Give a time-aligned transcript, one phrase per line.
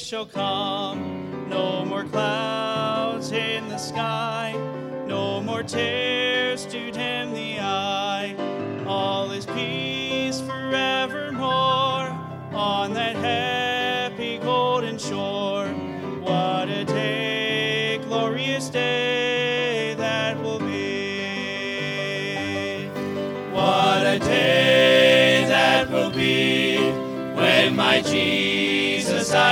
[0.00, 1.48] shall come.
[1.48, 4.54] No more clouds in the sky,
[5.06, 6.35] no more tears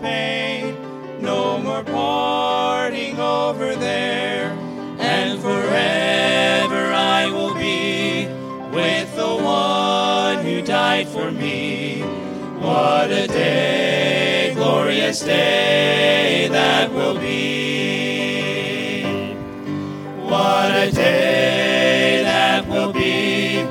[0.00, 0.76] Pain,
[1.20, 4.50] no more parting over there,
[4.98, 8.26] and forever I will be
[8.74, 12.02] with the one who died for me.
[12.60, 18.08] What a day, glorious day that will be.
[20.28, 23.62] What a day that will be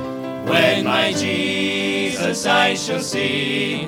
[0.49, 3.87] when my Jesus I shall see,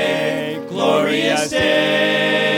[1.11, 2.50] glorious day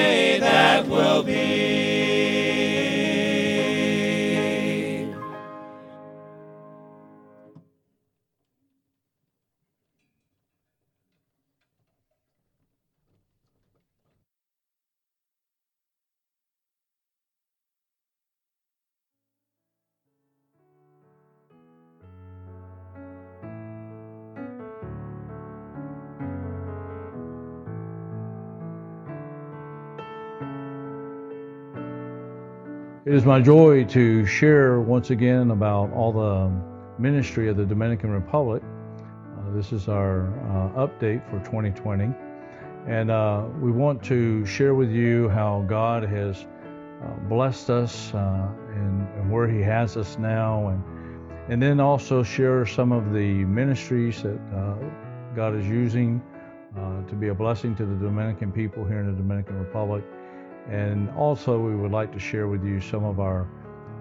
[33.13, 36.51] It is my joy to share once again about all the
[36.99, 38.63] ministry of the Dominican Republic.
[38.63, 42.11] Uh, this is our uh, update for 2020.
[42.87, 46.47] And uh, we want to share with you how God has
[47.03, 50.83] uh, blessed us uh, and, and, where He has us now, and,
[51.49, 54.73] and then also share some of the ministries that uh,
[55.35, 56.19] God is using
[57.07, 60.03] to be a blessing to the Dominican people here in the Dominican Republic.
[60.69, 63.47] And also, we would like to share with you some of our,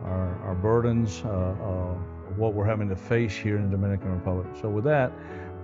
[0.04, 1.94] our, our burdens, uh, uh,
[2.36, 4.46] what we're having to face here in the Dominican Republic.
[4.60, 5.12] So, with that,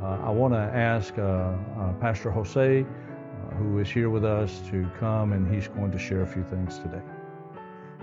[0.03, 4.60] uh, I want to ask uh, uh, Pastor Jose, uh, who is here with us,
[4.70, 7.03] to come and he's going to share a few things today.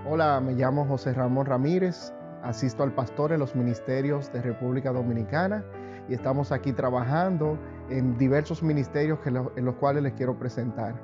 [0.06, 2.14] Hola, me llamo José Ramón Ramírez,
[2.44, 5.64] asisto al pastor en los ministerios de República Dominicana
[6.08, 7.58] y estamos aquí trabajando
[7.90, 10.96] en diversos ministerios que lo, en los cuales les quiero presentar.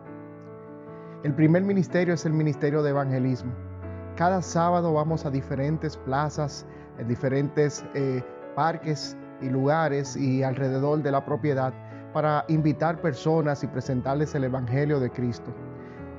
[1.23, 3.51] El primer ministerio es el ministerio de evangelismo.
[4.15, 6.65] Cada sábado vamos a diferentes plazas,
[6.97, 8.23] en diferentes eh,
[8.55, 11.73] parques y lugares y alrededor de la propiedad
[12.11, 15.53] para invitar personas y presentarles el Evangelio de Cristo.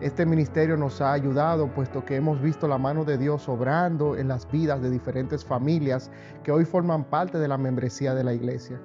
[0.00, 4.28] Este ministerio nos ha ayudado puesto que hemos visto la mano de Dios obrando en
[4.28, 6.12] las vidas de diferentes familias
[6.44, 8.80] que hoy forman parte de la membresía de la iglesia.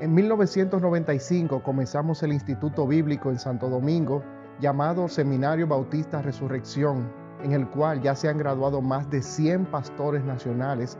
[0.00, 4.22] En 1995 comenzamos el Instituto Bíblico en Santo Domingo
[4.60, 7.10] llamado Seminario Bautista Resurrección,
[7.42, 10.96] en el cual ya se han graduado más de 100 pastores nacionales,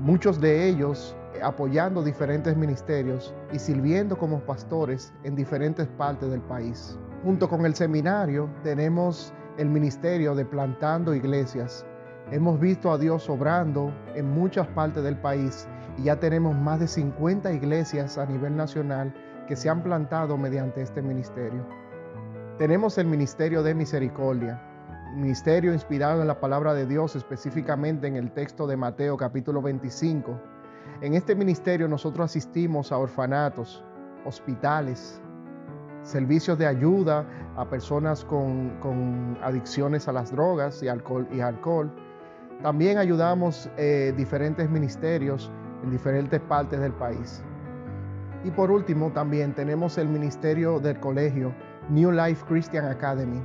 [0.00, 6.98] muchos de ellos apoyando diferentes ministerios y sirviendo como pastores en diferentes partes del país.
[7.22, 11.84] Junto con el seminario tenemos el ministerio de plantando iglesias.
[12.30, 15.66] Hemos visto a Dios obrando en muchas partes del país
[15.96, 19.14] y ya tenemos más de 50 iglesias a nivel nacional
[19.46, 21.64] que se han plantado mediante este ministerio.
[22.58, 24.58] Tenemos el Ministerio de Misericordia,
[25.14, 30.40] ministerio inspirado en la palabra de Dios, específicamente en el texto de Mateo capítulo 25.
[31.02, 33.84] En este ministerio nosotros asistimos a orfanatos,
[34.24, 35.20] hospitales,
[36.02, 37.26] servicios de ayuda
[37.58, 41.92] a personas con, adicciones a las drogas y alcohol.
[42.62, 45.52] También ayudamos eh, diferentes ministerios
[45.84, 47.42] en diferentes partes del país.
[48.44, 51.54] Y por último, también tenemos el ministerio del colegio
[51.88, 53.40] New Life Christian Academy,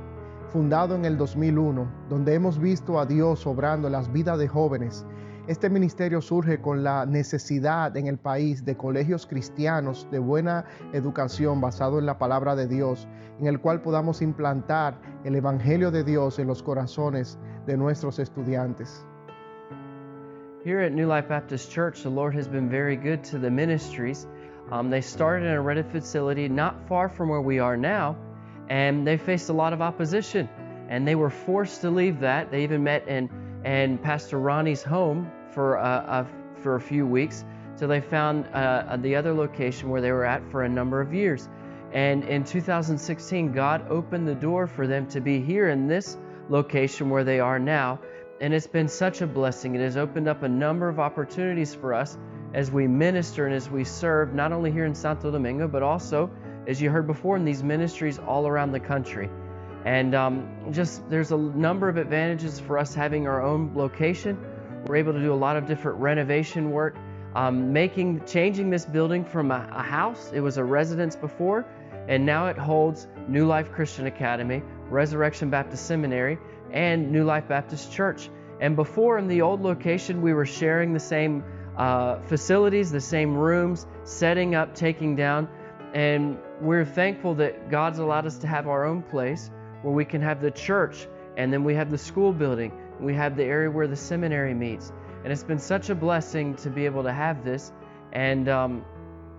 [0.50, 5.06] fundado en el 2001, donde hemos visto a Dios obrando las vidas de jóvenes.
[5.46, 11.60] Este ministerio surge con la necesidad en el país de colegios cristianos de buena educación
[11.60, 13.06] basado en la palabra de Dios,
[13.38, 19.06] en el cual podamos implantar el Evangelio de Dios en los corazones de nuestros estudiantes.
[20.64, 24.26] Here at New Life Baptist Church, the Lord has been very good to the ministries.
[24.72, 28.16] Um, they started in a rented facility not far from where we are now,
[28.72, 30.48] and they faced a lot of opposition
[30.88, 32.50] and they were forced to leave that.
[32.50, 33.28] They even met in,
[33.66, 36.24] in Pastor Ronnie's home for, uh,
[36.62, 37.44] for a few weeks
[37.76, 41.12] till they found uh, the other location where they were at for a number of
[41.12, 41.50] years.
[41.92, 46.16] And in 2016, God opened the door for them to be here in this
[46.48, 48.00] location where they are now.
[48.40, 49.74] And it's been such a blessing.
[49.74, 52.16] It has opened up a number of opportunities for us
[52.54, 56.30] as we minister and as we serve, not only here in Santo Domingo, but also
[56.66, 59.28] as you heard before, in these ministries all around the country.
[59.84, 64.38] And um, just there's a number of advantages for us having our own location.
[64.86, 66.96] We're able to do a lot of different renovation work,
[67.34, 70.30] um, making changing this building from a, a house.
[70.32, 71.66] It was a residence before,
[72.08, 76.38] and now it holds New Life Christian Academy, Resurrection Baptist Seminary,
[76.72, 78.28] and New Life Baptist Church.
[78.60, 81.42] And before in the old location, we were sharing the same
[81.76, 85.48] uh, facilities, the same rooms, setting up, taking down.
[85.94, 89.50] And we're thankful that God's allowed us to have our own place
[89.82, 91.06] where we can have the church
[91.36, 92.72] and then we have the school building.
[93.00, 94.92] We have the area where the seminary meets.
[95.24, 97.72] And it's been such a blessing to be able to have this
[98.12, 98.84] and, um,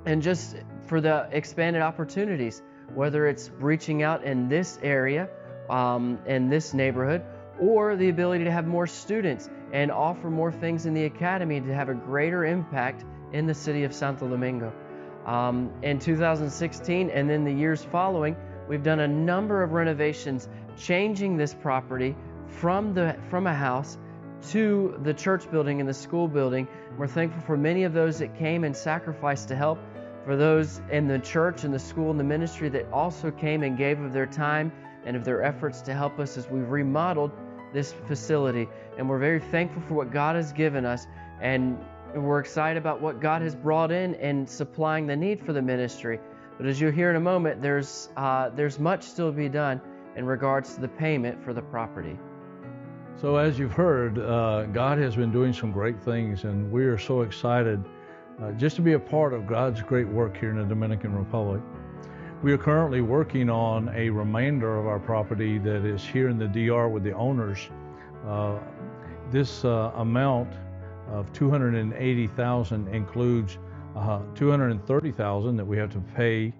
[0.05, 0.55] and just
[0.87, 2.61] for the expanded opportunities,
[2.93, 5.29] whether it's reaching out in this area,
[5.69, 7.23] um, in this neighborhood,
[7.59, 11.73] or the ability to have more students and offer more things in the academy to
[11.73, 14.73] have a greater impact in the city of Santo Domingo.
[15.25, 18.35] Um, in 2016 and then the years following,
[18.67, 22.15] we've done a number of renovations, changing this property
[22.47, 23.97] from the from a house
[24.49, 26.67] to the church building and the school building.
[26.97, 29.79] We're thankful for many of those that came and sacrificed to help,
[30.25, 33.77] for those in the church and the school and the ministry that also came and
[33.77, 34.71] gave of their time
[35.05, 37.31] and of their efforts to help us as we've remodeled
[37.73, 38.67] this facility.
[38.97, 41.07] And we're very thankful for what God has given us.
[41.41, 41.77] And
[42.15, 46.19] we're excited about what God has brought in and supplying the need for the ministry.
[46.57, 49.81] But as you'll hear in a moment, there's, uh, there's much still to be done
[50.15, 52.17] in regards to the payment for the property.
[53.19, 56.97] So, as you've heard, uh, God has been doing some great things, and we are
[56.97, 57.83] so excited
[58.41, 61.61] uh, just to be a part of God's great work here in the Dominican Republic.
[62.41, 66.47] We are currently working on a remainder of our property that is here in the
[66.47, 67.69] DR with the owners.
[68.27, 68.59] Uh,
[69.31, 70.51] this uh, amount
[71.09, 73.57] of 280,000 includes
[73.95, 76.53] uh, 230,000 that we have to pay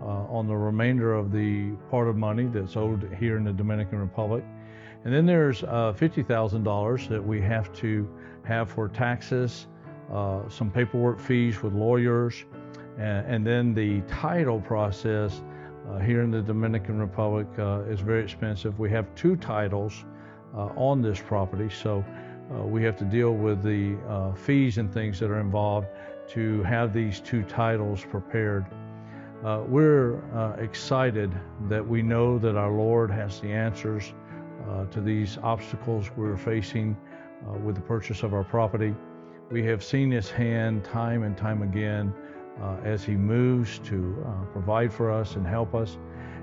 [0.00, 3.98] uh, on the remainder of the part of money that's owed here in the Dominican
[3.98, 4.44] Republic.
[5.04, 8.08] And then there's uh, $50,000 that we have to
[8.44, 9.66] have for taxes,
[10.12, 12.44] uh, some paperwork fees with lawyers,
[12.98, 15.42] and, and then the title process
[15.88, 18.78] uh, here in the Dominican Republic uh, is very expensive.
[18.78, 20.04] We have two titles
[20.54, 22.04] on this property, so
[22.54, 25.86] uh, we have to deal with the uh, fees and things that are involved
[26.28, 28.64] to have these two titles prepared.
[29.44, 31.30] Uh, we're uh, excited
[31.68, 34.14] that we know that our Lord has the answers
[34.68, 36.96] uh, to these obstacles we're facing
[37.46, 38.94] uh, with the purchase of our property.
[39.50, 42.12] We have seen His hand time and time again
[42.84, 45.96] as He moves to provide for us and help us.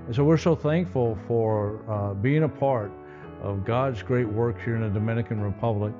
[0.06, 2.90] And so we're so thankful for being a part
[3.42, 5.92] of God's great work here in the Dominican Republic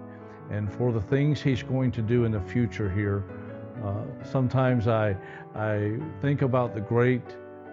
[0.50, 3.25] and for the things He's going to do in the future here.
[3.85, 5.16] Uh, sometimes I,
[5.55, 7.23] I think about the great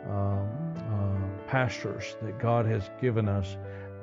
[0.09, 3.55] um, uh, pastors that God has given us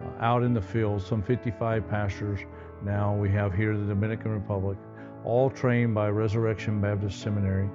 [0.02, 2.40] uh, out in the field, some 55 pastors
[2.82, 4.78] now we have here in the Dominican Republic,
[5.24, 7.68] all trained by Resurrection Baptist Seminary.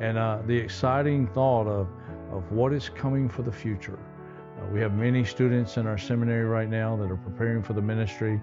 [0.00, 1.88] And uh, the exciting thought of,
[2.32, 3.98] of what is coming for the future.
[4.58, 7.82] Uh, we have many students in our seminary right now that are preparing for the
[7.82, 8.40] ministry.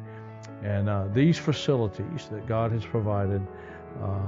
[0.64, 3.46] And uh, these facilities that God has provided
[4.02, 4.28] uh,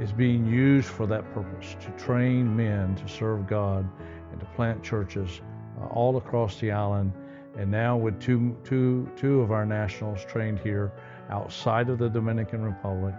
[0.00, 3.88] is being used for that purpose to train men to serve God
[4.30, 5.40] and to plant churches
[5.80, 7.12] uh, all across the island.
[7.56, 10.92] And now with two, two, two of our nationals trained here
[11.30, 13.14] outside of the Dominican Republic,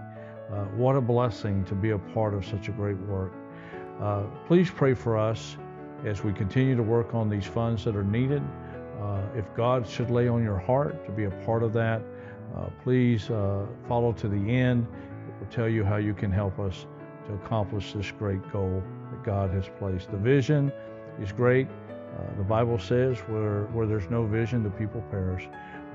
[0.51, 3.33] uh, what a blessing to be a part of such a great work.
[4.01, 5.55] Uh, please pray for us
[6.03, 8.43] as we continue to work on these funds that are needed.
[9.01, 12.01] Uh, if God should lay on your heart to be a part of that,
[12.55, 14.87] uh, please uh, follow to the end.
[15.27, 16.85] It will tell you how you can help us
[17.27, 20.11] to accomplish this great goal that God has placed.
[20.11, 20.71] The vision
[21.21, 21.67] is great.
[21.67, 25.49] Uh, the Bible says where, where there's no vision, the people perish.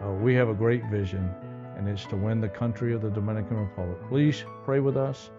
[0.05, 1.31] Uh, we have a great vision,
[1.77, 3.99] and it's to win the country of the Dominican Republic.
[4.09, 5.31] Please pray with us,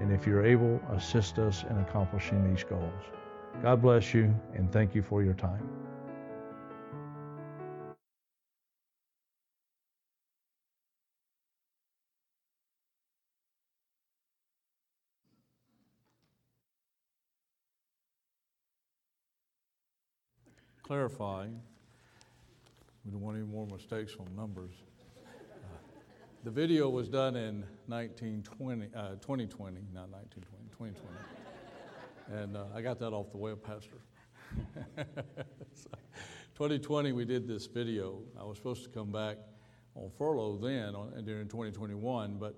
[0.00, 3.02] and if you're able, assist us in accomplishing these goals.
[3.62, 5.68] God bless you, and thank you for your time.
[20.90, 21.46] clarify,
[23.04, 24.72] we don't want any more mistakes on numbers.
[26.42, 31.39] The video was done in 1920, uh, 2020, not 1920, 2020.
[32.30, 33.96] And uh, I got that off the web, Pastor.
[35.74, 35.90] so,
[36.54, 38.22] 2020, we did this video.
[38.38, 39.36] I was supposed to come back
[39.96, 42.56] on furlough then on, during 2021, but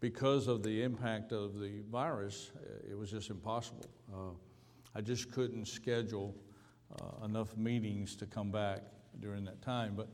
[0.00, 3.86] because of the impact of the virus, uh, it was just impossible.
[4.12, 4.32] Uh,
[4.94, 6.36] I just couldn't schedule
[7.00, 8.82] uh, enough meetings to come back
[9.20, 9.94] during that time.
[9.96, 10.08] But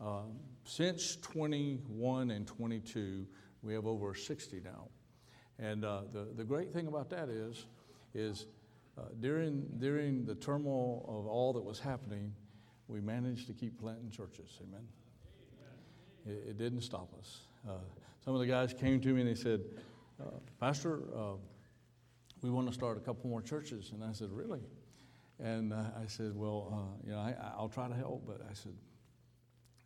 [0.00, 0.24] uh,
[0.64, 3.26] since 21 and 22,
[3.62, 4.88] we have over 60 now.
[5.58, 7.66] And uh, the, the great thing about that is,
[8.14, 8.46] is
[8.98, 12.32] uh, during, during the turmoil of all that was happening,
[12.88, 14.58] we managed to keep planting churches.
[14.62, 14.86] Amen.
[16.26, 17.40] It, it didn't stop us.
[17.68, 17.72] Uh,
[18.24, 19.60] some of the guys came to me and they said,
[20.20, 21.00] uh, Pastor,
[22.42, 23.92] we want to start a couple more churches.
[23.92, 24.60] And I said, Really?
[25.42, 28.52] And uh, I said, well, uh, you know, I, I'll try to help, but I
[28.52, 28.72] said,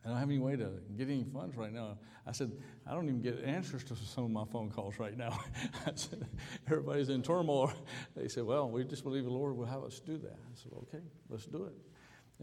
[0.05, 1.97] I don't have any way to get any funds right now.
[2.27, 2.53] I said,
[2.87, 5.39] I don't even get answers to some of my phone calls right now.
[5.87, 6.27] I said,
[6.67, 7.73] everybody's in turmoil.
[8.17, 10.33] They said, well, we just believe the Lord will have us do that.
[10.33, 11.75] I said, okay, let's do it.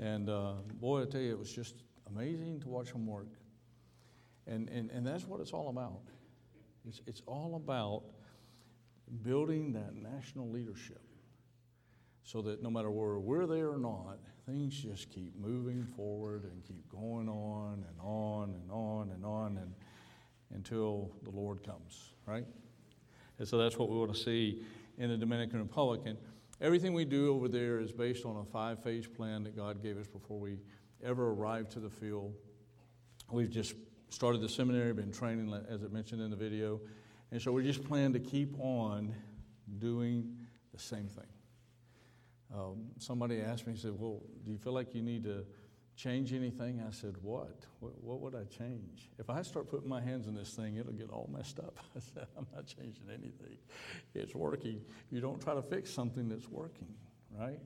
[0.02, 3.30] And uh, boy, I tell you, it was just amazing to watch them work.
[4.48, 6.02] And, and, and that's what it's all about.
[6.88, 8.04] It's, it's all about
[9.22, 11.02] building that national leadership
[12.24, 14.20] so that no matter where we're there or not,
[14.52, 19.58] things just keep moving forward and keep going on and on and on and on
[19.58, 19.74] and
[20.54, 22.46] until the Lord comes, right?
[23.40, 24.62] And so that's what we want to see
[24.98, 26.02] in the Dominican Republic.
[26.06, 26.18] And
[26.60, 29.98] everything we do over there is based on a five phase plan that God gave
[29.98, 30.58] us before we
[31.04, 32.34] ever arrived to the field.
[33.32, 33.76] We've just
[34.10, 36.82] started the seminary, been training, as I mentioned in the video.
[37.32, 39.16] And so we just plan to keep on
[39.80, 40.36] doing
[40.74, 41.31] the same thing.
[42.54, 45.46] Um, somebody asked me, he said, Well, do you feel like you need to
[45.96, 46.84] change anything?
[46.86, 47.66] I said, what?
[47.80, 47.94] what?
[48.04, 49.10] What would I change?
[49.20, 51.78] If I start putting my hands in this thing, it'll get all messed up.
[51.96, 53.58] I said, I'm not changing anything.
[54.14, 54.82] It's working.
[55.12, 56.88] You don't try to fix something that's working,
[57.38, 57.60] right?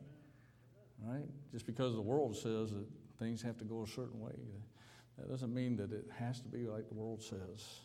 [1.04, 1.28] Right?
[1.52, 2.86] Just because the world says that
[3.20, 4.36] things have to go a certain way,
[5.18, 7.80] that doesn't mean that it has to be like the world says.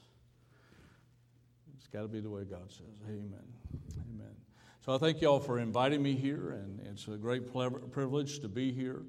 [1.77, 2.87] It's got to be the way God says.
[3.09, 3.47] Amen.
[3.97, 4.37] Amen.
[4.83, 8.49] So I thank you all for inviting me here, and it's a great privilege to
[8.49, 9.03] be here.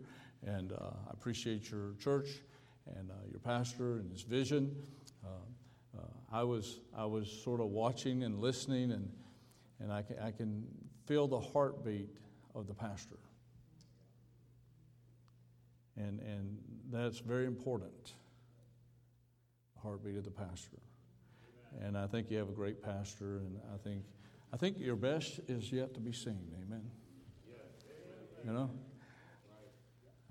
[0.45, 0.75] And uh,
[1.07, 2.27] I appreciate your church
[2.97, 4.75] and uh, your pastor and his vision.
[5.23, 5.29] Uh,
[5.97, 9.09] uh, I was I was sort of watching and listening, and
[9.79, 10.67] and I can, I can
[11.05, 12.17] feel the heartbeat
[12.53, 13.19] of the pastor.
[15.95, 16.57] And and
[16.91, 18.11] that's very important.
[19.75, 20.79] The heartbeat of the pastor.
[21.79, 24.03] And I think you have a great pastor, and I think
[24.53, 26.51] I think your best is yet to be seen.
[26.65, 26.84] Amen.
[28.46, 28.72] You know,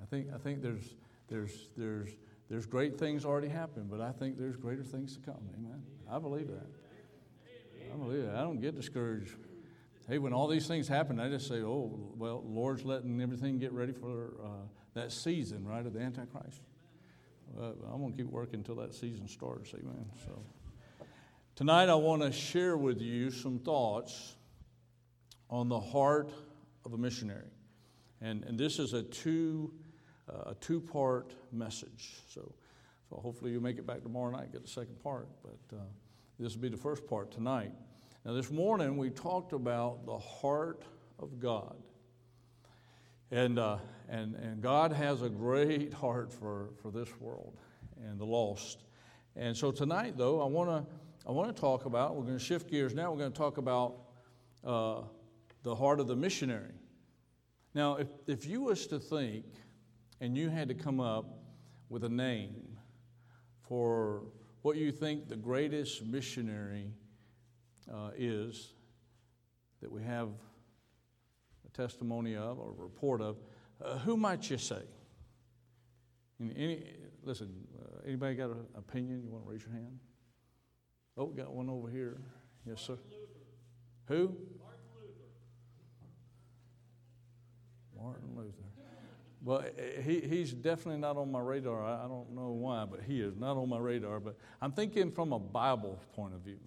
[0.02, 0.96] I think I think there's
[1.28, 2.10] there's there's
[2.48, 5.40] there's great things already happened, but I think there's greater things to come.
[5.56, 5.82] Amen.
[6.10, 6.66] I believe that.
[7.92, 8.34] I believe that.
[8.34, 9.36] I don't get discouraged.
[10.08, 13.72] Hey, when all these things happen, I just say, "Oh, well, Lord's letting everything get
[13.72, 16.62] ready for uh, that season, right, of the Antichrist."
[17.58, 19.72] Uh, I'm gonna keep working until that season starts.
[19.72, 20.06] Amen.
[20.26, 20.42] So.
[21.60, 24.34] Tonight, I want to share with you some thoughts
[25.50, 26.32] on the heart
[26.86, 27.50] of a missionary.
[28.22, 29.70] And, and this is a two,
[30.26, 32.22] uh, a two part message.
[32.32, 32.54] So,
[33.10, 35.28] so hopefully, you make it back tomorrow night, get the second part.
[35.42, 35.82] But uh,
[36.38, 37.72] this will be the first part tonight.
[38.24, 40.84] Now, this morning, we talked about the heart
[41.18, 41.76] of God.
[43.30, 43.76] And, uh,
[44.08, 47.52] and, and God has a great heart for, for this world
[48.02, 48.78] and the lost.
[49.36, 50.90] And so tonight, though, I want to
[51.26, 53.58] I want to talk about, we're going to shift gears now, we're going to talk
[53.58, 53.96] about
[54.64, 55.02] uh,
[55.62, 56.72] the heart of the missionary.
[57.74, 59.44] Now, if, if you was to think
[60.20, 61.26] and you had to come up
[61.88, 62.78] with a name
[63.68, 64.22] for
[64.62, 66.90] what you think the greatest missionary
[67.92, 68.72] uh, is
[69.82, 70.28] that we have
[71.66, 73.36] a testimony of or a report of,
[73.84, 74.82] uh, who might you say?
[76.40, 76.84] Any,
[77.22, 79.22] listen, uh, anybody got an opinion?
[79.22, 79.98] You want to raise your hand?
[81.16, 82.18] Oh, we got one over here.
[82.66, 82.98] Yes, sir.
[84.06, 84.36] Who?
[84.58, 85.30] Martin Luther.
[87.96, 88.70] Martin Luther.
[89.42, 91.82] Well, eh, eh, he, he's definitely not on my radar.
[91.82, 94.20] I, I don't know why, but he is not on my radar.
[94.20, 96.58] But I'm thinking from a Bible point of view.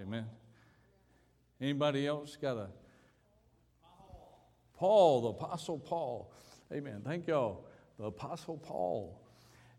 [0.00, 0.26] Amen.
[1.60, 2.68] Anybody else got a
[4.74, 6.32] Paul, the Apostle Paul.
[6.72, 7.02] Amen.
[7.04, 7.66] Thank y'all.
[7.98, 9.20] The Apostle Paul.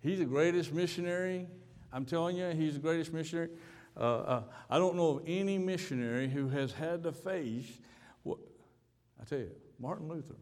[0.02, 1.48] He's the greatest missionary.
[1.92, 3.50] I'm telling you, he's the greatest missionary.
[3.96, 7.80] Uh, uh, I don't know of any missionary who has had to face
[8.24, 8.40] what
[9.22, 10.36] I tell you, Martin Luther.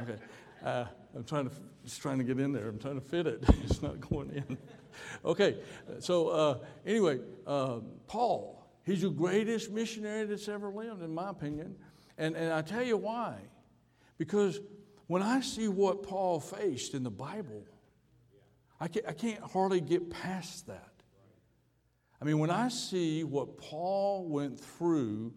[0.00, 0.16] Okay,
[0.64, 1.54] uh, I'm trying to
[1.84, 2.68] just trying to get in there.
[2.68, 3.44] I'm trying to fit it.
[3.64, 4.58] it's not going in.
[5.24, 5.58] okay,
[6.00, 8.54] so uh, anyway, uh, Paul.
[8.84, 11.74] He's the greatest missionary that's ever lived, in my opinion,
[12.18, 13.36] and and I tell you why.
[14.18, 14.60] Because
[15.06, 17.64] when I see what Paul faced in the Bible,
[18.80, 20.95] I can't, I can't hardly get past that.
[22.20, 25.32] I mean, when I see what Paul went through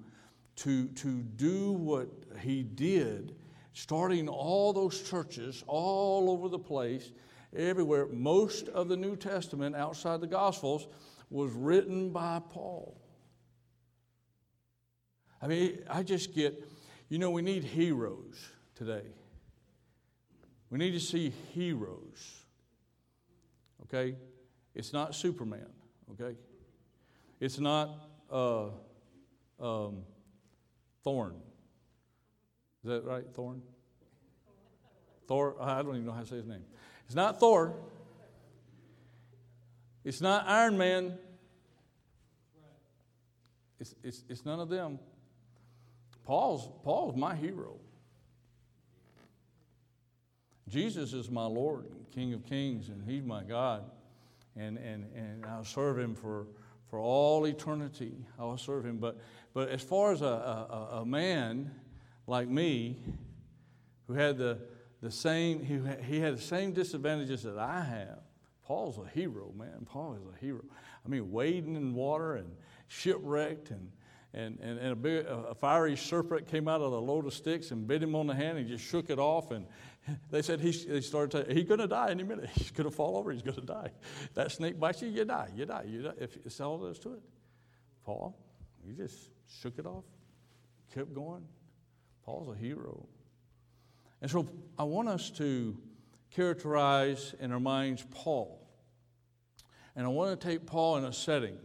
[0.57, 2.09] to, to do what
[2.39, 3.35] he did,
[3.73, 7.11] starting all those churches all over the place,
[7.55, 10.87] everywhere, most of the New Testament outside the Gospels
[11.29, 12.99] was written by Paul.
[15.41, 16.69] I mean, I just get,
[17.07, 19.03] you know, we need heroes today.
[20.69, 22.43] We need to see heroes.
[23.83, 24.15] Okay?
[24.75, 25.69] It's not Superman.
[26.11, 26.35] Okay?
[27.39, 27.89] It's not
[28.31, 28.67] uh,
[29.59, 30.03] um,
[31.03, 31.35] Thorn.
[32.83, 33.61] Is that right, Thorn?
[35.27, 36.63] Thor, I don't even know how to say his name.
[37.05, 37.75] It's not Thor.
[40.03, 41.17] It's not Iron Man.
[43.79, 44.99] It's, it's, it's none of them.
[46.25, 47.77] Paul's, Paul's my hero.
[50.67, 53.83] Jesus is my Lord, King of Kings, and He's my God.
[54.55, 56.45] And, and, and I'll serve Him for,
[56.89, 58.13] for all eternity.
[58.39, 58.97] I'll serve Him.
[58.97, 59.19] But,
[59.53, 61.71] but as far as a, a, a man
[62.27, 62.97] like me,
[64.07, 64.57] who had the,
[65.01, 68.19] the same, he, he had the same disadvantages that I have,
[68.65, 69.85] Paul's a hero, man.
[69.85, 70.63] Paul is a hero.
[71.05, 72.51] I mean, wading in water and
[72.87, 73.91] shipwrecked and
[74.33, 77.71] and, and, and a, big, a fiery serpent came out of the load of sticks
[77.71, 79.65] and bit him on the hand and just shook it off and
[80.31, 82.49] they said he, started to, he's going to die any minute.
[82.55, 83.31] He's going to fall over.
[83.31, 83.91] He's going to die.
[84.33, 85.49] That snake bites you, you die.
[85.55, 85.85] You die.
[85.87, 86.13] You die.
[86.19, 87.21] If it's all there is to it.
[88.03, 88.37] Paul,
[88.85, 89.29] he just
[89.61, 90.05] shook it off,
[90.93, 91.43] kept going.
[92.23, 93.07] Paul's a hero.
[94.21, 95.77] And so I want us to
[96.31, 98.67] characterize in our minds Paul.
[99.95, 101.57] And I want to take Paul in a setting.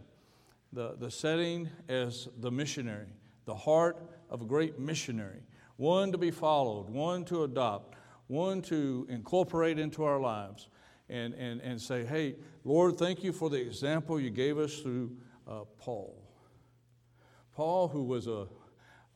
[0.72, 3.06] The, the setting as the missionary,
[3.44, 5.40] the heart of a great missionary,
[5.76, 7.94] one to be followed, one to adopt,
[8.26, 10.68] one to incorporate into our lives
[11.08, 15.16] and, and, and say, hey, Lord, thank you for the example you gave us through
[15.46, 16.22] uh, Paul.
[17.54, 18.46] Paul, who was a,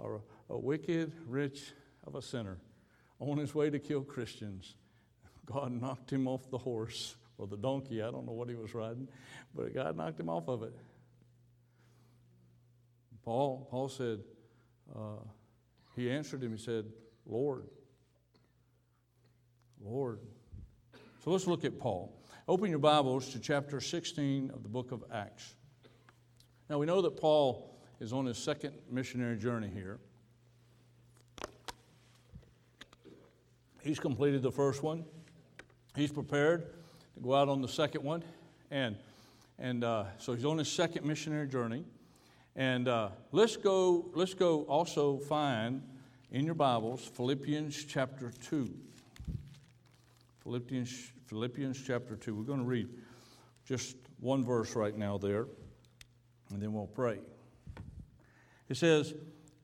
[0.01, 0.19] a,
[0.51, 1.73] a wicked, rich
[2.07, 2.59] of a sinner,
[3.21, 4.77] on his way to kill Christians,
[5.45, 8.03] God knocked him off the horse or the donkey.
[8.03, 9.09] I don't know what he was riding,
[9.55, 10.75] but God knocked him off of it.
[13.25, 14.21] Paul, Paul said,
[14.95, 15.21] uh,
[15.97, 16.85] he answered him, he said,
[17.27, 17.65] Lord,
[19.85, 20.21] Lord.
[21.25, 22.13] So let's look at Paul.
[22.47, 25.55] Open your Bibles to chapter 16 of the book of Acts.
[26.69, 29.99] Now we know that Paul is on his second missionary journey here.
[33.83, 35.05] He's completed the first one.
[35.95, 36.67] He's prepared
[37.15, 38.23] to go out on the second one.
[38.71, 38.97] And,
[39.59, 41.85] and uh, so he's on his second missionary journey.
[42.57, 45.83] And uh, let's, go, let's go also find
[46.31, 48.69] in your Bibles Philippians chapter 2.
[50.49, 52.35] Philippians, Philippians chapter 2.
[52.35, 52.89] We're going to read
[53.67, 55.45] just one verse right now there,
[56.51, 57.19] and then we'll pray.
[58.71, 59.13] It says,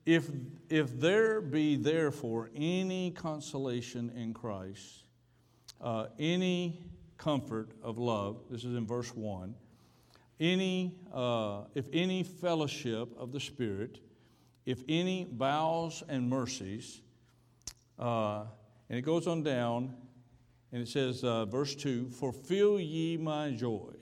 [0.05, 0.29] if,
[0.69, 5.05] if there be therefore any consolation in Christ,
[5.81, 6.83] uh, any
[7.17, 9.55] comfort of love, this is in verse 1,
[10.39, 14.01] any, uh, if any fellowship of the Spirit,
[14.67, 17.01] if any vows and mercies,
[17.97, 18.43] uh,
[18.87, 19.95] and it goes on down,
[20.75, 23.93] and it says, uh, verse 2 Fulfill ye my joy,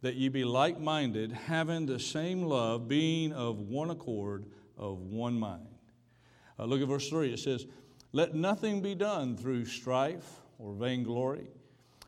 [0.00, 4.46] that ye be like minded, having the same love, being of one accord,
[4.78, 5.68] of one mind.
[6.58, 7.34] Uh, look at verse 3.
[7.34, 7.66] It says,
[8.12, 11.48] Let nothing be done through strife or vainglory,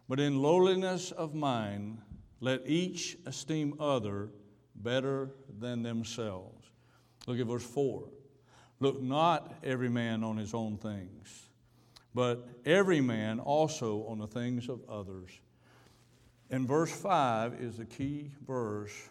[0.09, 1.99] but in lowliness of mind,
[2.41, 4.31] let each esteem other
[4.77, 6.71] better than themselves.
[7.27, 8.09] Look at verse 4.
[8.81, 11.50] Look not every man on his own things,
[12.15, 15.31] but every man also on the things of others.
[16.51, 19.09] And verse 5 is the key verse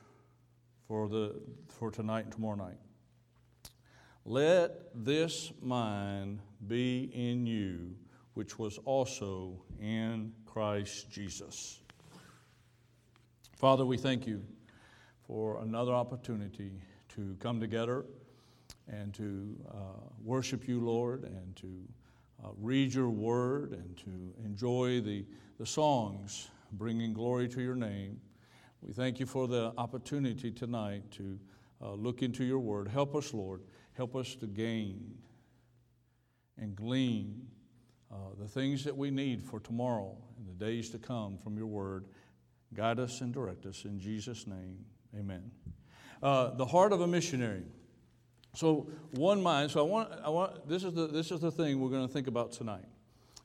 [0.87, 1.35] for, the,
[1.67, 2.77] for tonight and tomorrow night.
[4.25, 7.95] Let this mind be in you,
[8.33, 11.79] which was also in Christ Jesus.
[13.55, 14.43] Father, we thank you
[15.25, 16.71] for another opportunity
[17.15, 18.05] to come together
[18.87, 19.75] and to uh,
[20.23, 21.67] worship you, Lord, and to
[22.43, 25.25] uh, read your word and to enjoy the,
[25.57, 28.19] the songs bringing glory to your name.
[28.81, 31.39] We thank you for the opportunity tonight to
[31.81, 32.87] uh, look into your word.
[32.87, 33.61] Help us, Lord.
[33.93, 35.15] Help us to gain
[36.57, 37.47] and glean
[38.11, 41.67] uh, the things that we need for tomorrow and the days to come from your
[41.67, 42.05] word.
[42.73, 44.77] Guide us and direct us in Jesus' name.
[45.17, 45.51] Amen.
[46.21, 47.63] Uh, the heart of a missionary.
[48.55, 49.71] So one mind.
[49.71, 50.11] So I want.
[50.23, 50.67] I want.
[50.67, 51.07] This is the.
[51.07, 52.85] This is the thing we're going to think about tonight.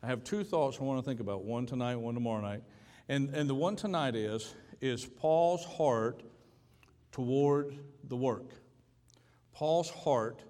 [0.03, 1.45] I have two thoughts I want to think about.
[1.45, 2.63] One tonight, one tomorrow night.
[3.09, 6.23] And and the one tonight is is Paul's heart
[7.13, 8.51] toward the work.
[9.53, 10.43] Paul's heart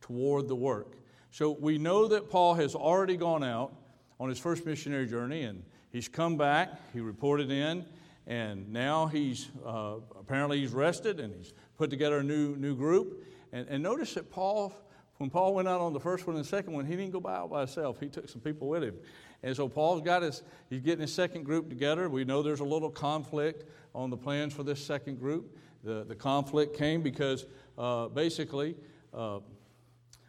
[0.00, 0.96] toward the work.
[1.30, 3.74] So we know that Paul has already gone out
[4.20, 7.84] on his first missionary journey and he's come back, he reported in,
[8.26, 13.24] and now he's uh, apparently he's rested and he's put together a new, new group.
[13.52, 14.72] And, and notice that Paul,
[15.18, 17.20] when Paul went out on the first one and the second one, he didn't go
[17.20, 18.00] by out by himself.
[18.00, 18.96] He took some people with him.
[19.42, 22.08] And so Paul's got his, he's getting his second group together.
[22.08, 25.56] We know there's a little conflict on the plans for this second group.
[25.84, 28.76] The, the conflict came because uh, basically
[29.12, 29.40] uh,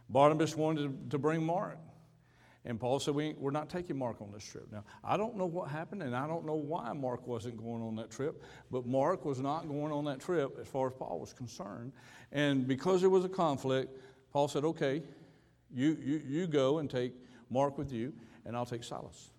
[0.10, 1.78] Barnabas wanted to bring Mark.
[2.65, 4.67] And Paul said, we We're not taking Mark on this trip.
[4.71, 7.95] Now, I don't know what happened, and I don't know why Mark wasn't going on
[7.97, 11.34] that trip, but Mark was not going on that trip as far as Paul was
[11.34, 11.91] concerned.
[12.32, 13.97] And because there was a conflict,
[14.32, 15.04] Paul said, Okay,
[15.73, 17.13] you, you, you go and take
[17.49, 18.13] Mark with you,
[18.45, 19.30] and I'll take Silas.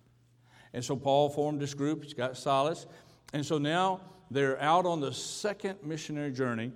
[0.73, 2.85] And so Paul formed this group, he's got Silas.
[3.33, 6.71] And so now they're out on the second missionary journey,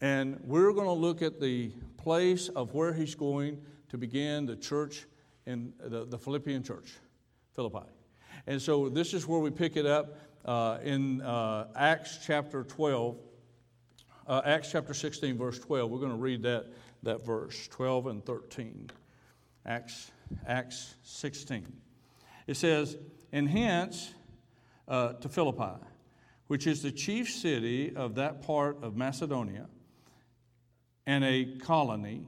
[0.00, 4.56] and we're going to look at the place of where he's going to begin the
[4.56, 5.06] church
[5.46, 6.92] in the, the Philippian church,
[7.54, 7.86] Philippi.
[8.46, 13.16] And so this is where we pick it up uh, in uh, Acts chapter 12,
[14.26, 15.90] uh, Acts chapter 16, verse 12.
[15.90, 16.66] We're going to read that,
[17.02, 18.90] that verse, 12 and 13.
[19.64, 20.12] Acts,
[20.46, 21.66] Acts 16.
[22.46, 22.96] It says,
[23.32, 24.14] And hence
[24.86, 25.82] uh, to Philippi,
[26.46, 29.66] which is the chief city of that part of Macedonia
[31.06, 32.26] and a colony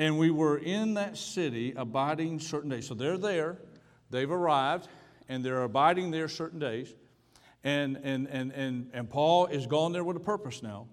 [0.00, 2.86] and we were in that city abiding certain days.
[2.86, 3.58] So they're there,
[4.08, 4.88] they've arrived,
[5.28, 6.94] and they're abiding there certain days.
[7.64, 10.86] And, and, and, and, and Paul is gone there with a purpose now.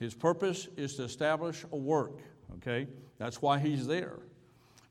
[0.00, 2.18] His purpose is to establish a work,
[2.56, 2.88] okay?
[3.18, 4.18] That's why he's there.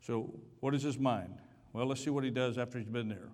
[0.00, 1.36] So, what is his mind?
[1.74, 3.28] Well, let's see what he does after he's been there.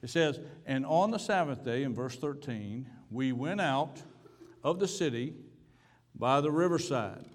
[0.00, 4.00] It says, And on the Sabbath day, in verse 13, we went out
[4.64, 5.34] of the city
[6.14, 7.26] by the riverside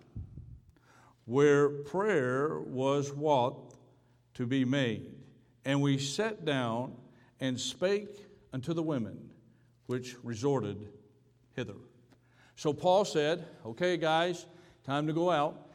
[1.26, 3.56] where prayer was wont
[4.36, 5.12] to be made.
[5.64, 6.94] And we sat down
[7.40, 8.10] and spake
[8.54, 9.30] unto the women
[9.88, 10.88] which resorted
[11.54, 11.76] hither.
[12.56, 14.46] So Paul said, Okay, guys,
[14.84, 15.70] time to go out.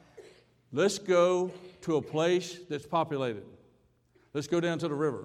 [0.73, 1.51] Let's go
[1.83, 3.45] to a place that's populated.
[4.33, 5.25] Let's go down to the river.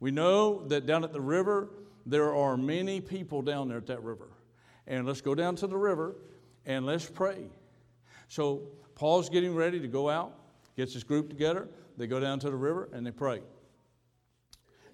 [0.00, 1.70] We know that down at the river,
[2.04, 4.28] there are many people down there at that river.
[4.86, 6.16] And let's go down to the river
[6.66, 7.46] and let's pray.
[8.28, 8.62] So
[8.94, 10.34] Paul's getting ready to go out,
[10.76, 11.68] gets his group together.
[11.96, 13.40] They go down to the river and they pray.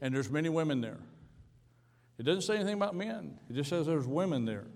[0.00, 0.98] And there's many women there.
[2.18, 4.66] It doesn't say anything about men, it just says there's women there.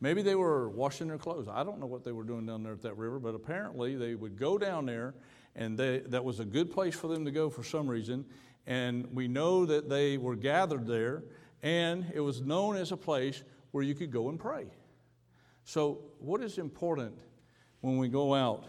[0.00, 1.48] Maybe they were washing their clothes.
[1.50, 4.14] I don't know what they were doing down there at that river, but apparently they
[4.14, 5.14] would go down there,
[5.56, 8.26] and they, that was a good place for them to go for some reason.
[8.66, 11.22] And we know that they were gathered there,
[11.62, 14.66] and it was known as a place where you could go and pray.
[15.64, 17.18] So, what is important
[17.84, 18.64] when we go out.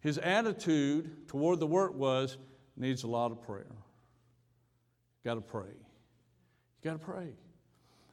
[0.00, 2.38] His attitude toward the work was
[2.74, 3.66] needs a lot of prayer.
[5.26, 5.68] Got to pray.
[5.68, 7.34] You got to pray.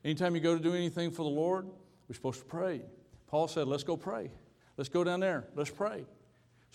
[0.03, 1.65] Anytime you go to do anything for the Lord,
[2.07, 2.81] we're supposed to pray.
[3.27, 4.29] Paul said, Let's go pray.
[4.75, 5.47] Let's go down there.
[5.55, 6.05] Let's pray.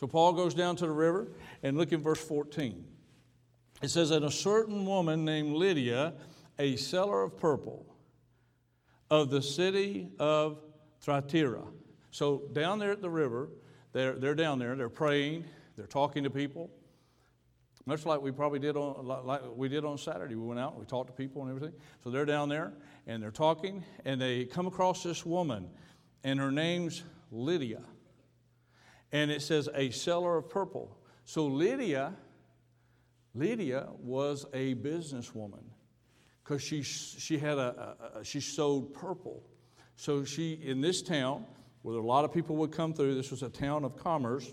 [0.01, 1.29] So Paul goes down to the river
[1.62, 2.87] and look in verse 14.
[3.83, 6.14] It says, And a certain woman named Lydia,
[6.59, 7.85] a seller of purple,
[9.11, 10.59] of the city of
[11.03, 11.64] Thyatira,
[12.14, 13.48] so down there at the river,
[13.92, 15.46] they're, they're down there, they're praying,
[15.77, 16.70] they're talking to people.
[17.87, 20.37] Much like we probably did on like we did on Saturday.
[20.37, 21.77] We went out, we talked to people and everything.
[22.05, 22.72] So they're down there
[23.09, 25.68] and they're talking, and they come across this woman,
[26.22, 27.83] and her name's Lydia.
[29.11, 30.96] And it says a seller of purple.
[31.24, 32.14] So Lydia,
[33.35, 35.64] Lydia was a businesswoman
[36.44, 39.42] because she, she had a, she sewed purple.
[39.96, 41.46] So she in this town
[41.85, 43.14] where a lot of people would come through.
[43.14, 44.51] This was a town of commerce.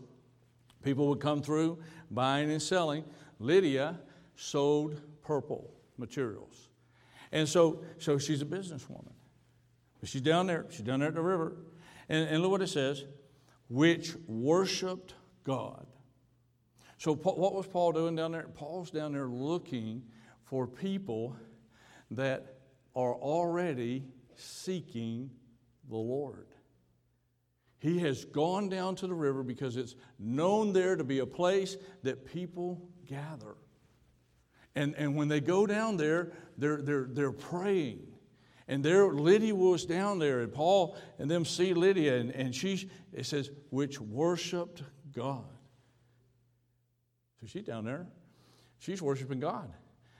[0.83, 1.79] People would come through
[2.11, 3.05] buying and selling.
[3.39, 3.97] Lydia
[4.35, 6.67] sold purple materials.
[7.31, 9.13] And so, so she's a businesswoman.
[10.01, 11.55] But she's down there, she's down there at the river.
[12.09, 13.05] And, and look what it says
[13.69, 15.13] which worshiped
[15.45, 15.87] God.
[16.97, 18.49] So, what was Paul doing down there?
[18.53, 20.03] Paul's down there looking
[20.43, 21.37] for people
[22.11, 22.57] that
[22.93, 24.03] are already
[24.35, 25.29] seeking
[25.89, 26.47] the Lord.
[27.81, 31.77] He has gone down to the river because it's known there to be a place
[32.03, 33.55] that people gather.
[34.75, 38.05] And, and when they go down there, they're, they're, they're praying.
[38.67, 42.87] And there, Lydia was down there, and Paul and them see Lydia, and, and she,
[43.11, 45.49] it says, which worshiped God.
[47.41, 48.05] So she's down there.
[48.77, 49.73] She's worshiping God.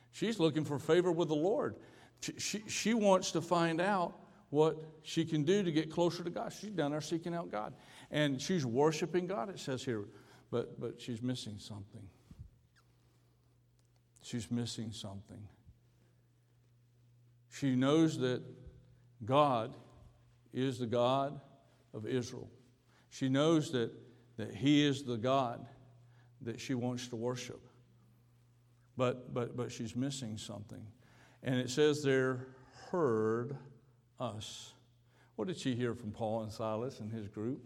[0.09, 1.75] She's looking for favor with the Lord.
[2.21, 4.17] She, she, she wants to find out
[4.51, 6.53] what she can do to get closer to God.
[6.53, 7.73] She's down there seeking out God.
[8.11, 10.05] And she's worshiping God, it says here,
[10.51, 12.07] but, but she's missing something.
[14.21, 15.47] She's missing something.
[17.49, 18.43] She knows that
[19.25, 19.73] God
[20.53, 21.39] is the God
[21.93, 22.49] of Israel.
[23.09, 23.91] She knows that,
[24.37, 25.65] that He is the God
[26.41, 27.61] that she wants to worship.
[28.97, 30.85] But, but, but she's missing something.
[31.41, 32.47] And it says there,
[32.91, 33.55] heard
[34.21, 34.73] us.
[35.35, 37.63] What did she hear from Paul and Silas and his group?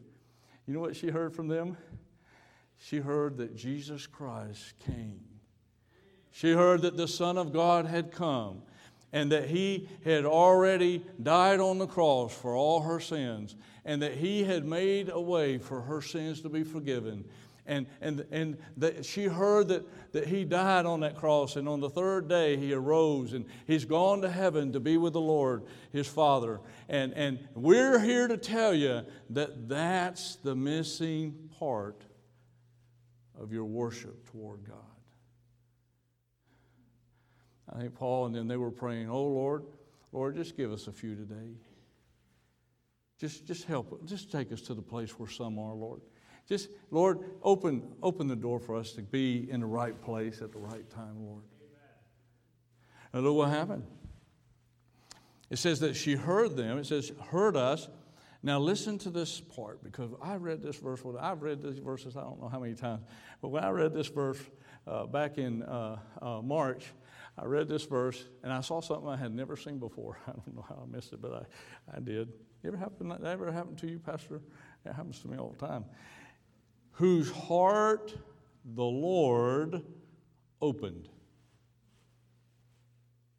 [0.65, 1.77] You know what she heard from them?
[2.77, 5.21] She heard that Jesus Christ came.
[6.31, 8.61] She heard that the Son of God had come
[9.13, 14.15] and that he had already died on the cross for all her sins, and that
[14.15, 17.23] he had made a way for her sins to be forgiven.
[17.67, 21.79] And, and, and that she heard that, that he died on that cross, and on
[21.79, 25.63] the third day he arose, and he's gone to heaven to be with the Lord,
[25.91, 26.59] his Father.
[26.89, 29.01] And, and we're here to tell you
[29.31, 32.03] that that's the missing part
[33.39, 34.77] of your worship toward God.
[37.73, 39.63] I think Paul and them, they were praying, Oh Lord,
[40.11, 41.55] Lord, just give us a few today.
[43.19, 46.01] Just, just help, just take us to the place where some are, Lord.
[46.47, 50.51] Just, Lord, open, open the door for us to be in the right place at
[50.51, 51.43] the right time, Lord.
[53.13, 53.83] And look what happened.
[55.49, 56.77] It says that she heard them.
[56.77, 57.87] It says, heard us.
[58.43, 61.01] Now listen to this part because I read this verse.
[61.19, 63.01] I've read these verses I don't know how many times,
[63.41, 64.37] but when I read this verse
[64.85, 66.85] uh, back in uh, uh, March,
[67.39, 70.19] I read this verse and I saw something I had never seen before.
[70.27, 71.47] I don't know how I missed it, but
[71.91, 72.33] I, I did.
[72.63, 74.41] Ever happen, that ever happened to you, Pastor?
[74.85, 75.85] It happens to me all the time.
[76.95, 78.15] Whose heart
[78.63, 79.83] the Lord
[80.61, 81.07] opened.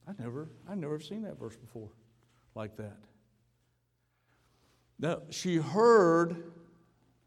[0.06, 1.90] I never, I never seen that verse before
[2.54, 2.96] like that.
[4.98, 6.52] Now, she heard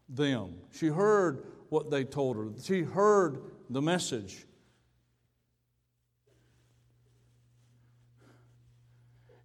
[0.08, 0.54] them.
[0.72, 2.48] She heard what they told her.
[2.62, 4.44] She heard the message.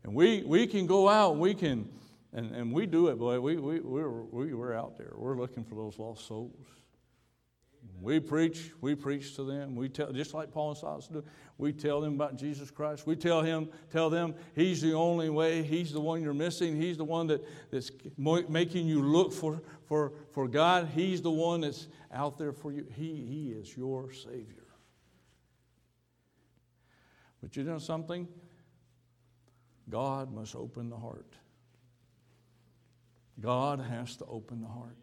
[0.04, 1.90] And we, we can go out, and we can,
[2.36, 3.40] and, and we do it, boy.
[3.40, 5.14] We, we, we're, we, we're out there.
[5.16, 6.66] We're looking for those lost souls.
[8.02, 9.74] We preach, we preach to them.
[9.74, 11.24] We tell, just like Paul and Silas do,
[11.58, 13.08] we tell them about Jesus Christ.
[13.08, 15.64] We tell him, tell them He's the only way.
[15.64, 16.76] He's the one you're missing.
[16.76, 20.90] He's the one that, that's making you look for, for, for God.
[20.94, 22.86] He's the one that's out there for you.
[22.96, 24.68] He, he is your Savior.
[27.42, 28.28] But you know something?
[29.90, 31.34] God must open the heart.
[33.40, 34.98] God has to open the heart.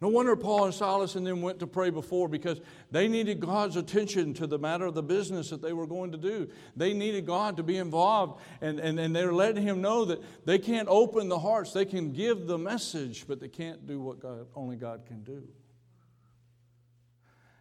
[0.00, 2.60] No wonder Paul and Silas and them went to pray before because
[2.92, 6.18] they needed God's attention to the matter of the business that they were going to
[6.18, 6.48] do.
[6.76, 10.58] They needed God to be involved, and, and, and they're letting Him know that they
[10.58, 11.72] can't open the hearts.
[11.72, 15.42] They can give the message, but they can't do what God, only God can do.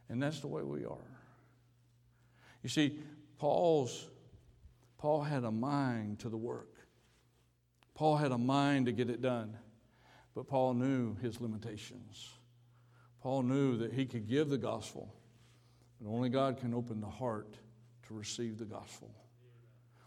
[0.08, 1.17] And that's the way we are.
[2.62, 3.00] You see,
[3.39, 4.10] Paul's
[4.97, 6.73] Paul had a mind to the work.
[7.93, 9.58] Paul had a mind to get it done,
[10.38, 12.30] but Paul knew his limitations.
[13.23, 15.12] Paul knew that he could give the gospel,
[16.00, 17.56] but only God can open the heart
[18.08, 19.10] to receive the gospel.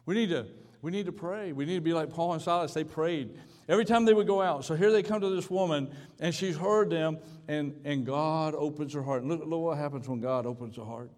[0.06, 0.46] We need to,
[0.82, 1.50] we need to pray.
[1.50, 2.72] We need to be like Paul and Silas.
[2.72, 4.64] They prayed every time they would go out.
[4.64, 5.90] So here they come to this woman,
[6.20, 9.22] and she's heard them, and, and God opens her heart.
[9.22, 11.10] And look, look what happens when God opens her heart.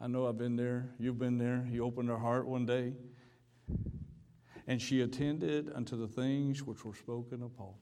[0.00, 0.88] I know I've been there.
[0.98, 1.68] You've been there.
[1.70, 2.94] He opened her heart one day.
[4.66, 7.78] And she attended unto the things which were spoken of Paul.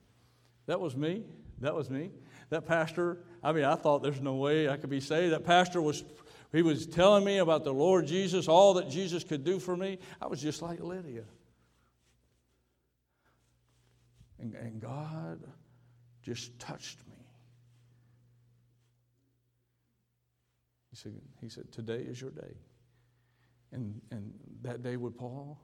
[0.71, 1.23] That was me.
[1.59, 2.11] That was me.
[2.49, 5.33] That pastor, I mean, I thought there's no way I could be saved.
[5.33, 6.05] That pastor was,
[6.53, 9.99] he was telling me about the Lord Jesus, all that Jesus could do for me.
[10.21, 11.25] I was just like Lydia.
[14.39, 15.41] And, and God
[16.21, 17.17] just touched me.
[20.91, 22.55] He said, he said, Today is your day.
[23.73, 24.31] And, and
[24.61, 25.59] that day with Paul,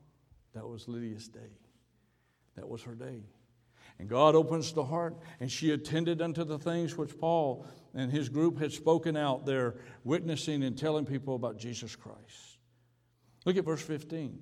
[0.53, 1.55] that was Lydia's day.
[2.57, 3.21] That was her day.
[3.99, 8.29] And God opens the heart, and she attended unto the things which Paul and his
[8.29, 12.59] group had spoken out there, witnessing and telling people about Jesus Christ.
[13.45, 14.37] Look at verse 15.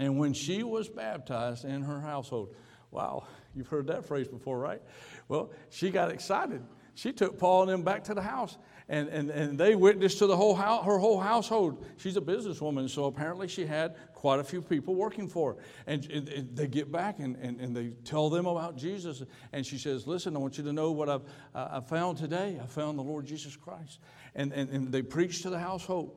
[0.00, 2.54] And when she was baptized in her household,
[2.90, 4.82] wow, you've heard that phrase before, right?
[5.28, 6.62] Well, she got excited.
[6.94, 8.56] She took Paul and them back to the house,
[8.90, 11.86] and, and, and they witnessed to the whole house, her whole household.
[11.96, 15.62] She's a businesswoman, so apparently she had quite a few people working for her.
[15.86, 19.22] And, and, and they get back and, and, and, they tell them about Jesus.
[19.52, 21.22] And she says, Listen, I want you to know what I've
[21.54, 22.58] uh, I found today.
[22.60, 24.00] I found the Lord Jesus Christ.
[24.34, 26.16] And, and, and they preached to the household.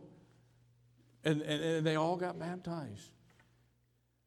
[1.24, 3.12] And, and, and they all got baptized.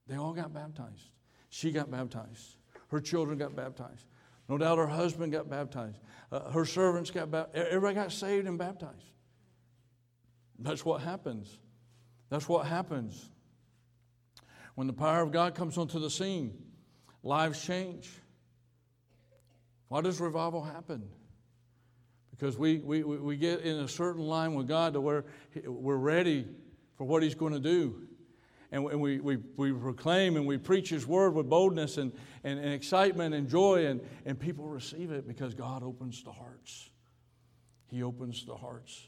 [0.06, 1.10] They all got baptized.
[1.48, 2.58] She got baptized.
[2.90, 4.06] Her children got baptized.
[4.48, 5.98] No doubt her husband got baptized.
[6.30, 7.66] Uh, her servants got baptized.
[7.68, 9.12] Everybody got saved and baptized.
[10.58, 11.58] That's what happens.
[12.30, 13.30] That's what happens.
[14.74, 16.56] When the power of God comes onto the scene,
[17.22, 18.10] lives change.
[19.88, 21.08] Why does revival happen?
[22.30, 25.24] Because we, we, we get in a certain line with God to where
[25.64, 26.46] we're ready
[26.96, 28.06] for what He's going to do
[28.72, 32.12] and we, we, we proclaim and we preach His word with boldness and,
[32.44, 36.90] and, and excitement and joy, and, and people receive it because God opens the hearts.
[37.86, 39.06] He opens the hearts.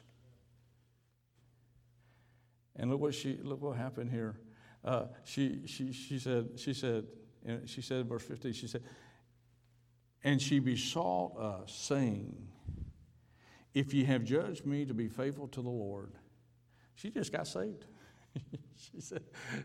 [2.76, 4.38] And look what she look what happened here.
[4.84, 7.04] Uh, she, she, she said, she said,
[7.66, 8.82] she said verse 15, she said,
[10.22, 12.48] and she besought us, saying,
[13.74, 16.12] If ye have judged me to be faithful to the Lord,
[16.94, 17.86] she just got saved.
[18.76, 19.22] she said,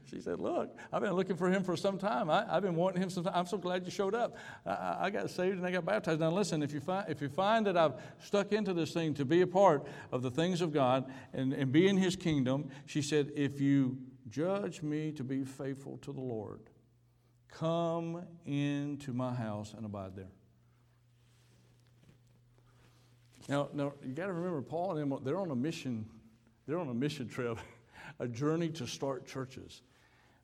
[0.10, 2.30] she said, look, I've been looking for him for some time.
[2.30, 3.34] I, have been wanting him some time.
[3.36, 4.36] I'm so glad you showed up.
[4.66, 6.20] I, I, got saved and I got baptized.
[6.20, 9.26] Now listen, if you, find, if you find that I've stuck into this thing to
[9.26, 13.02] be a part of the things of God and, and be in his kingdom, she
[13.02, 13.98] said, if you
[14.30, 16.62] judge me to be faithful to the Lord,
[17.50, 20.32] come into my house and abide there.
[23.50, 26.06] Now, now you got to remember, Paul and them, they're on a mission.
[26.66, 27.60] They're on a mission trip.
[28.20, 29.82] a journey to start churches.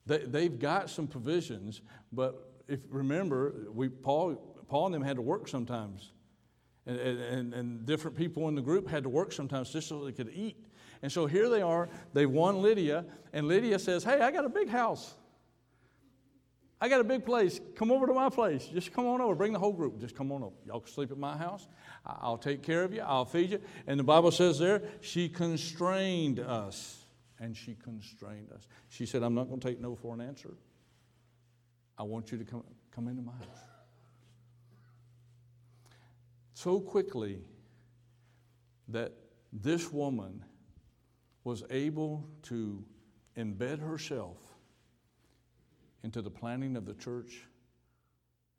[0.06, 4.36] They, they've got some provisions, but if remember, we, Paul,
[4.68, 6.12] Paul and them had to work sometimes.
[6.86, 10.12] And, and, and different people in the group had to work sometimes just so they
[10.12, 10.66] could eat.
[11.02, 14.48] And so here they are, they won Lydia, and Lydia says, Hey, I got a
[14.48, 15.14] big house.
[16.82, 17.60] I got a big place.
[17.74, 18.66] Come over to my place.
[18.66, 19.34] Just come on over.
[19.34, 20.00] Bring the whole group.
[20.00, 20.54] Just come on over.
[20.66, 21.68] Y'all can sleep at my house.
[22.06, 23.02] I'll take care of you.
[23.02, 23.60] I'll feed you.
[23.86, 26.99] And the Bible says there, she constrained us
[27.40, 28.68] and she constrained us.
[28.88, 30.54] She said, I'm not going to take no for an answer.
[31.98, 32.62] I want you to come,
[32.94, 33.64] come into my house.
[36.54, 37.40] So quickly
[38.88, 39.12] that
[39.52, 40.44] this woman
[41.44, 42.84] was able to
[43.36, 44.36] embed herself
[46.02, 47.46] into the planning of the church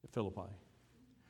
[0.03, 0.49] at Philippi.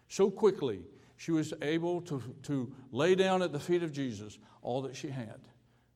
[0.07, 0.81] So quickly,
[1.17, 5.09] she was able to, to lay down at the feet of Jesus all that she
[5.09, 5.39] had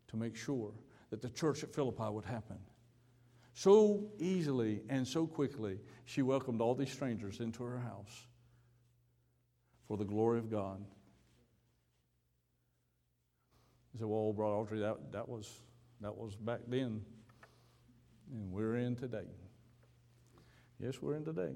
[0.09, 0.71] to make sure
[1.09, 2.57] that the church at Philippi would happen.
[3.53, 8.25] So easily and so quickly, she welcomed all these strangers into her house
[9.87, 10.83] for the glory of God.
[13.93, 15.49] He said, Well, Brother Autry, that, that, was,
[16.01, 17.01] that was back then,
[18.29, 19.27] and we're in today.
[20.79, 21.53] Yes, we're in today.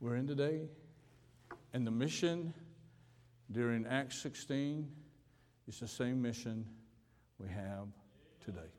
[0.00, 0.62] We're in today,
[1.72, 2.52] and the mission
[3.52, 4.88] during Acts 16
[5.68, 6.66] is the same mission
[7.38, 7.86] we have
[8.44, 8.70] today.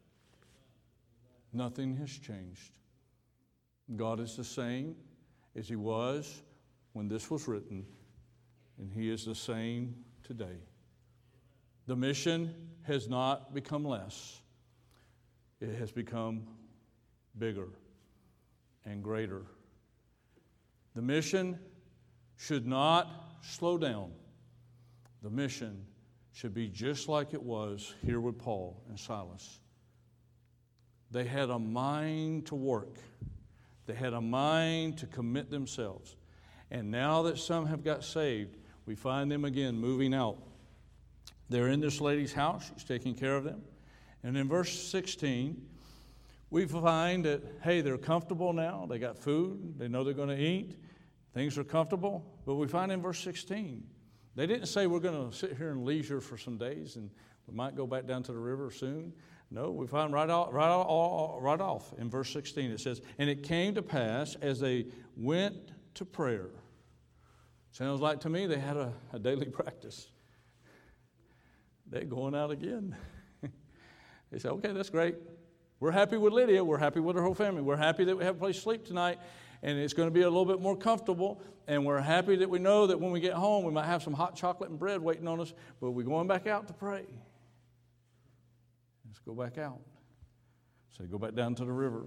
[1.53, 2.71] Nothing has changed.
[3.95, 4.95] God is the same
[5.55, 6.41] as He was
[6.93, 7.85] when this was written,
[8.77, 10.57] and He is the same today.
[11.87, 12.53] The mission
[12.83, 14.41] has not become less,
[15.59, 16.43] it has become
[17.37, 17.69] bigger
[18.85, 19.41] and greater.
[20.95, 21.59] The mission
[22.37, 23.07] should not
[23.41, 24.11] slow down.
[25.21, 25.85] The mission
[26.31, 29.59] should be just like it was here with Paul and Silas.
[31.11, 32.97] They had a mind to work,
[33.85, 36.15] they had a mind to commit themselves.
[36.71, 40.37] And now that some have got saved, we find them again moving out
[41.49, 43.63] They're in this lady's house, she's taking care of them.
[44.23, 45.59] And in verse 16,
[46.51, 48.85] we find that, hey, they're comfortable now.
[48.87, 49.77] They got food.
[49.77, 50.75] They know they're going to eat.
[51.33, 52.25] Things are comfortable.
[52.45, 53.83] But we find in verse 16,
[54.35, 57.09] they didn't say we're going to sit here in leisure for some days and
[57.47, 59.13] we might go back down to the river soon.
[59.51, 63.43] No, we find right off, right, off, off in verse 16 it says, And it
[63.43, 64.85] came to pass as they
[65.17, 65.55] went
[65.95, 66.49] to prayer.
[67.71, 70.07] Sounds like to me they had a, a daily practice.
[71.87, 72.95] They're going out again.
[74.31, 75.15] they said, Okay, that's great.
[75.79, 76.63] We're happy with Lydia.
[76.63, 77.61] We're happy with her whole family.
[77.61, 79.17] We're happy that we have a place to sleep tonight
[79.61, 81.41] and it's going to be a little bit more comfortable.
[81.67, 84.13] And we're happy that we know that when we get home, we might have some
[84.13, 87.05] hot chocolate and bread waiting on us, but we're going back out to pray.
[89.05, 89.79] Let's go back out.
[90.91, 92.05] So they go back down to the river.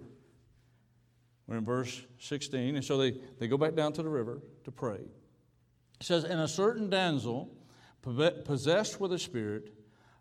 [1.47, 4.73] We're in verse 16, and so they, they go back down to the river to
[4.73, 5.01] pray.
[6.01, 7.55] It says, And a certain damsel,
[8.03, 9.73] possessed with a spirit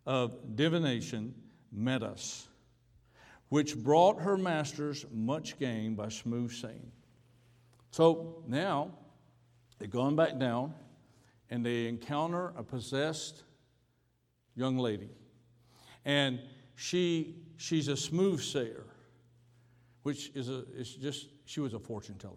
[0.05, 1.33] of divination,
[1.71, 2.47] met us
[3.51, 6.89] which brought her masters much gain by soothsaying.
[7.91, 8.91] So now
[9.77, 10.73] they're going back down
[11.49, 13.43] and they encounter a possessed
[14.55, 15.09] young lady.
[16.05, 16.39] And
[16.75, 18.85] she, she's a soothsayer,
[20.03, 22.35] which is, a, is just, she was a fortune teller.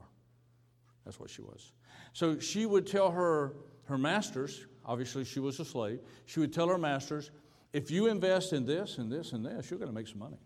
[1.04, 1.72] That's what she was.
[2.12, 6.68] So she would tell her, her masters, obviously she was a slave, she would tell
[6.68, 7.30] her masters,
[7.72, 10.38] if you invest in this and this and this, you're going to make some money.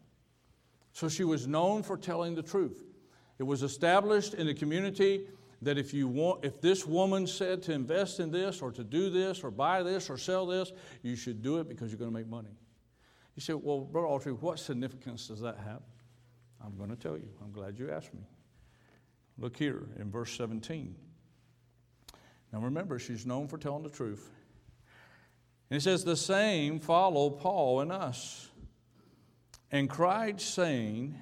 [0.93, 2.83] So she was known for telling the truth.
[3.39, 5.27] It was established in the community
[5.63, 9.11] that if you want if this woman said to invest in this or to do
[9.11, 10.73] this or buy this or sell this,
[11.03, 12.57] you should do it because you're going to make money.
[13.35, 15.83] You say, well, Brother Autry, what significance does that have?
[16.65, 17.29] I'm going to tell you.
[17.43, 18.23] I'm glad you asked me.
[19.39, 20.95] Look here in verse 17.
[22.53, 24.29] Now remember, she's known for telling the truth.
[25.71, 28.49] And it says, The same follow Paul and us
[29.71, 31.21] and cried, saying,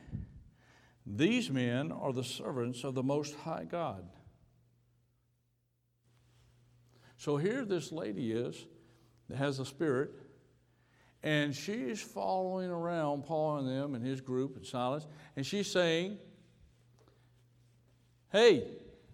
[1.06, 4.08] These men are the servants of the Most High God.
[7.16, 8.66] So here this lady is
[9.28, 10.10] that has a spirit,
[11.22, 16.18] and she's following around Paul and them and his group and Silas, and she's saying,
[18.32, 18.68] Hey,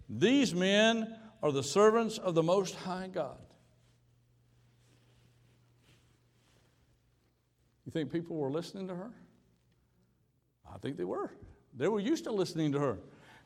[0.09, 3.39] these men are the servants of the Most High God.
[7.85, 9.11] You think people were listening to her?
[10.73, 11.31] I think they were.
[11.77, 12.99] They were used to listening to her.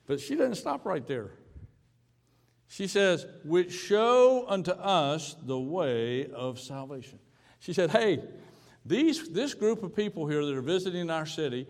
[0.07, 1.31] But she doesn't stop right there.
[2.69, 7.19] She says, which show unto us the way of salvation.
[7.61, 8.23] She said, hey,
[8.85, 11.67] these, this group of people here that are visiting our city,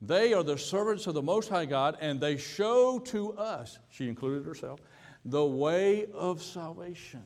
[0.00, 4.08] they are the servants of the Most High God, and they show to us, she
[4.08, 4.80] included herself,
[5.24, 7.24] the way of salvation.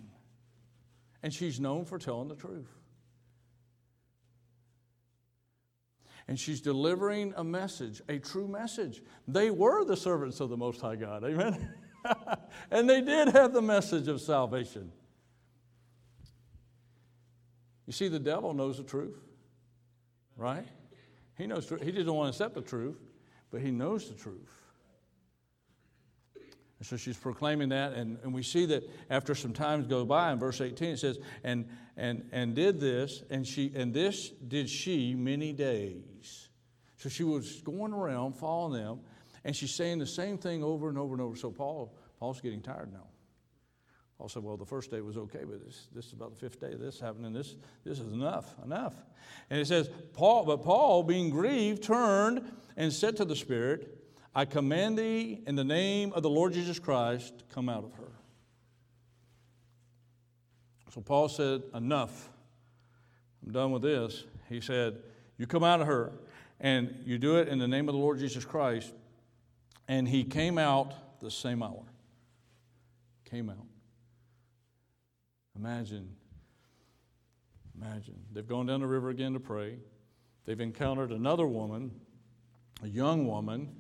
[1.23, 2.78] And she's known for telling the truth.
[6.29, 9.03] And she's delivering a message, a true message.
[9.27, 11.73] They were the servants of the Most High God, amen?
[12.71, 14.93] and they did have the message of salvation.
[17.87, 19.19] You see, the devil knows the truth,
[20.37, 20.67] right?
[21.39, 21.83] He knows truth.
[21.83, 22.99] he doesn't want to accept the truth,
[23.51, 24.53] but he knows the truth.
[26.79, 30.31] And so she's proclaiming that, and, and we see that after some times go by
[30.31, 31.67] in verse 18, it says, and
[31.97, 36.05] and and did this, and she and this did she many days.
[36.99, 39.01] So she was going around following them,
[39.45, 41.37] and she's saying the same thing over and over and over.
[41.37, 43.07] So Paul, Paul's getting tired now.
[44.19, 46.61] Paul said, Well, the first day was okay, but this, this is about the fifth
[46.61, 47.33] day of this happening.
[47.33, 48.95] This, this is enough, enough.
[49.49, 53.97] And it says, Paul, but Paul, being grieved, turned and said to the Spirit,
[54.35, 58.13] I command thee in the name of the Lord Jesus Christ, come out of her.
[60.93, 62.31] So Paul said, Enough.
[63.47, 64.25] I'm done with this.
[64.49, 64.99] He said,
[65.37, 66.13] You come out of her,
[66.61, 68.93] and you do it in the name of the Lord Jesus Christ.
[69.87, 71.85] And he came out the same hour.
[73.25, 73.67] Came out.
[75.57, 76.15] Imagine.
[77.81, 78.21] Imagine.
[78.33, 79.79] They've gone down the river again to pray.
[80.45, 81.93] They've encountered another woman,
[82.83, 83.75] a young woman,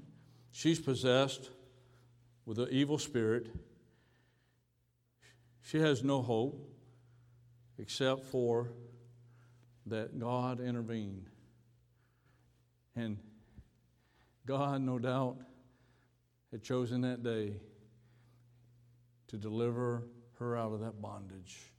[0.59, 1.51] She's possessed
[2.45, 3.49] with an evil spirit.
[5.63, 6.69] She has no hope
[7.79, 8.73] except for
[9.87, 11.29] that God intervened.
[12.99, 13.17] And
[14.45, 15.37] God, no doubt,
[16.51, 17.61] had chosen that day
[19.29, 20.03] to deliver
[20.41, 21.73] her out of that bondage,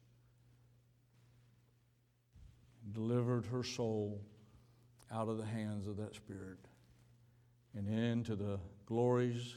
[2.93, 4.21] delivered her soul
[5.11, 6.59] out of the hands of that spirit
[7.75, 9.55] and into the glories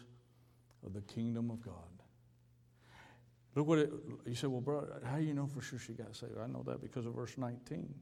[0.85, 1.75] of the kingdom of God.
[3.55, 3.93] Look what it,
[4.27, 6.33] you say, well, brother, how do you know for sure she got saved?
[6.43, 7.95] I know that because of verse 19.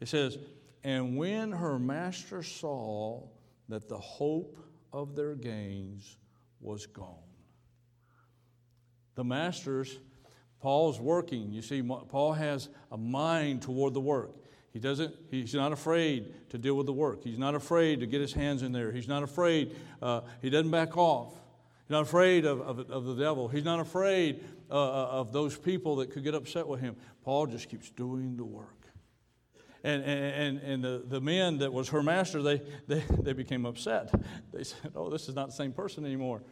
[0.00, 0.38] It says,
[0.84, 3.22] And when her master saw
[3.68, 4.58] that the hope
[4.92, 6.16] of their gains
[6.60, 7.16] was gone.
[9.14, 9.98] The masters,
[10.60, 11.52] Paul's working.
[11.52, 14.36] You see, Paul has a mind toward the work.
[14.72, 17.24] He doesn't, he's not afraid to deal with the work.
[17.24, 18.92] He's not afraid to get his hands in there.
[18.92, 21.32] He's not afraid, uh, he doesn't back off.
[21.86, 23.48] He's not afraid of, of, of the devil.
[23.48, 26.96] He's not afraid uh, uh, of those people that could get upset with him.
[27.24, 28.77] Paul just keeps doing the work.
[29.84, 34.12] And, and, and the, the men that was her master, they, they, they became upset.
[34.52, 36.42] They said, Oh, this is not the same person anymore.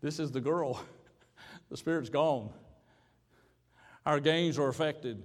[0.00, 0.80] This is the girl.
[1.70, 2.50] The spirit's gone.
[4.06, 5.22] Our gains are affected.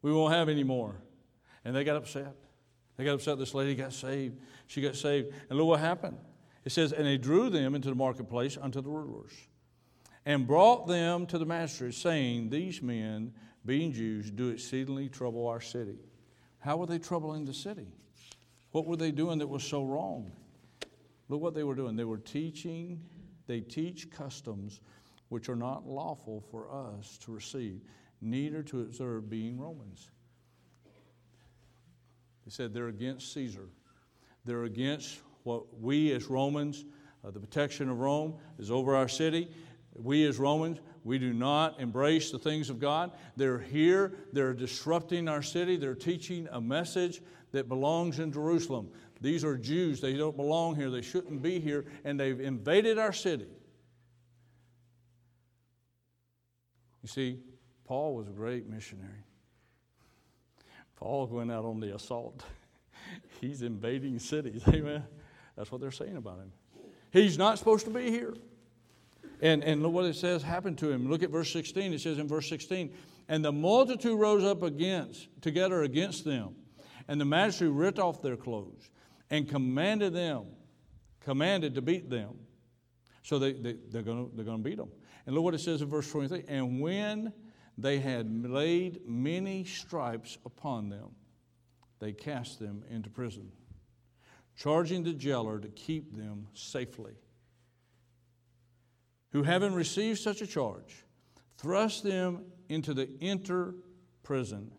[0.00, 0.94] We won't have any more.
[1.64, 2.34] And they got upset.
[2.96, 3.38] They got upset.
[3.38, 4.38] This lady got saved.
[4.68, 5.34] She got saved.
[5.50, 6.16] And look what happened.
[6.64, 9.32] It says, And they drew them into the marketplace unto the rulers
[10.26, 13.32] and brought them to the master, saying, These men,
[13.64, 15.98] being Jews, do exceedingly trouble our city.
[16.58, 17.86] How were they troubling the city?
[18.72, 20.32] What were they doing that was so wrong?
[21.28, 21.94] Look what they were doing.
[21.94, 23.00] They were teaching,
[23.46, 24.80] they teach customs
[25.28, 27.80] which are not lawful for us to receive,
[28.20, 30.10] neither to observe, being Romans.
[32.44, 33.68] They said they're against Caesar.
[34.44, 36.84] They're against what we as Romans,
[37.24, 39.48] uh, the protection of Rome is over our city.
[40.02, 43.12] We as Romans, we do not embrace the things of God.
[43.36, 47.22] They're here, they're disrupting our city, they're teaching a message
[47.52, 48.90] that belongs in Jerusalem.
[49.20, 53.12] These are Jews, they don't belong here, they shouldn't be here, and they've invaded our
[53.12, 53.48] city.
[57.02, 57.38] You see,
[57.84, 59.24] Paul was a great missionary.
[60.96, 62.42] Paul went out on the assault.
[63.40, 64.62] He's invading cities.
[64.66, 65.04] Amen.
[65.56, 66.52] That's what they're saying about him.
[67.12, 68.34] He's not supposed to be here.
[69.40, 71.10] And, and look what it says happened to him.
[71.10, 71.92] Look at verse 16.
[71.92, 72.92] It says in verse 16,
[73.28, 76.54] And the multitude rose up against, together against them.
[77.08, 78.90] And the magistrate ripped off their clothes
[79.30, 80.46] and commanded them,
[81.20, 82.34] commanded to beat them.
[83.22, 84.90] So they, they, they're going they're to beat them.
[85.26, 86.44] And look what it says in verse 23.
[86.48, 87.32] And when
[87.76, 91.10] they had laid many stripes upon them,
[91.98, 93.50] they cast them into prison,
[94.56, 97.14] charging the jailer to keep them safely
[99.36, 101.04] who, having received such a charge,
[101.58, 103.74] thrust them into the inner
[104.22, 104.72] prison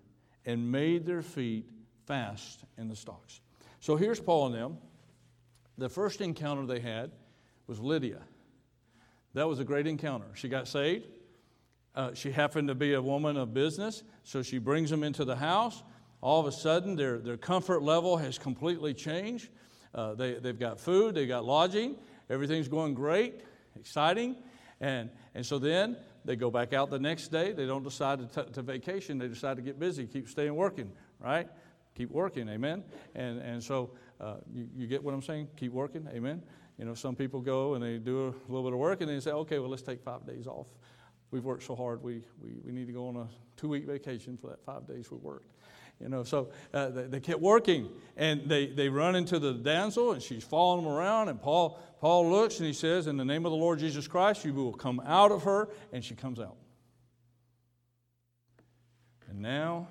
[0.48, 1.68] and made their feet
[2.08, 3.40] fast in the stocks.
[3.82, 4.78] So here's Paul and them.
[5.78, 7.12] The first encounter they had
[7.68, 8.24] was Lydia.
[9.36, 10.26] That was a great encounter.
[10.34, 11.06] She got saved.
[11.94, 15.36] Uh, she happened to be a woman of business, so she brings them into the
[15.36, 15.84] house.
[16.20, 19.50] All of a sudden, their, their comfort level has completely changed.
[19.94, 21.96] Uh, they, they've got food, they've got lodging,
[22.28, 23.44] everything's going great,
[23.80, 24.36] exciting.
[24.80, 27.52] And, and so then they go back out the next day.
[27.52, 30.92] They don't decide to, t- to vacation, they decide to get busy, keep staying working,
[31.20, 31.48] right?
[31.96, 32.84] Keep working, amen?
[33.16, 35.48] And, and so uh, you, you get what I'm saying?
[35.56, 36.44] Keep working, amen?
[36.78, 39.20] You know, some people go and they do a little bit of work and they
[39.20, 40.68] say, okay, well, let's take five days off.
[41.32, 44.38] We've worked so hard, we, we, we need to go on a two week vacation
[44.38, 45.54] for that five days we worked.
[46.00, 50.12] You know, so uh, they, they, kept working, and they, they run into the damsel,
[50.12, 51.30] and she's following them around.
[51.30, 54.46] And Paul Paul looks and he says, "In the name of the Lord Jesus Christ,
[54.46, 56.56] you will come out of her," and she comes out.
[59.28, 59.88] And now,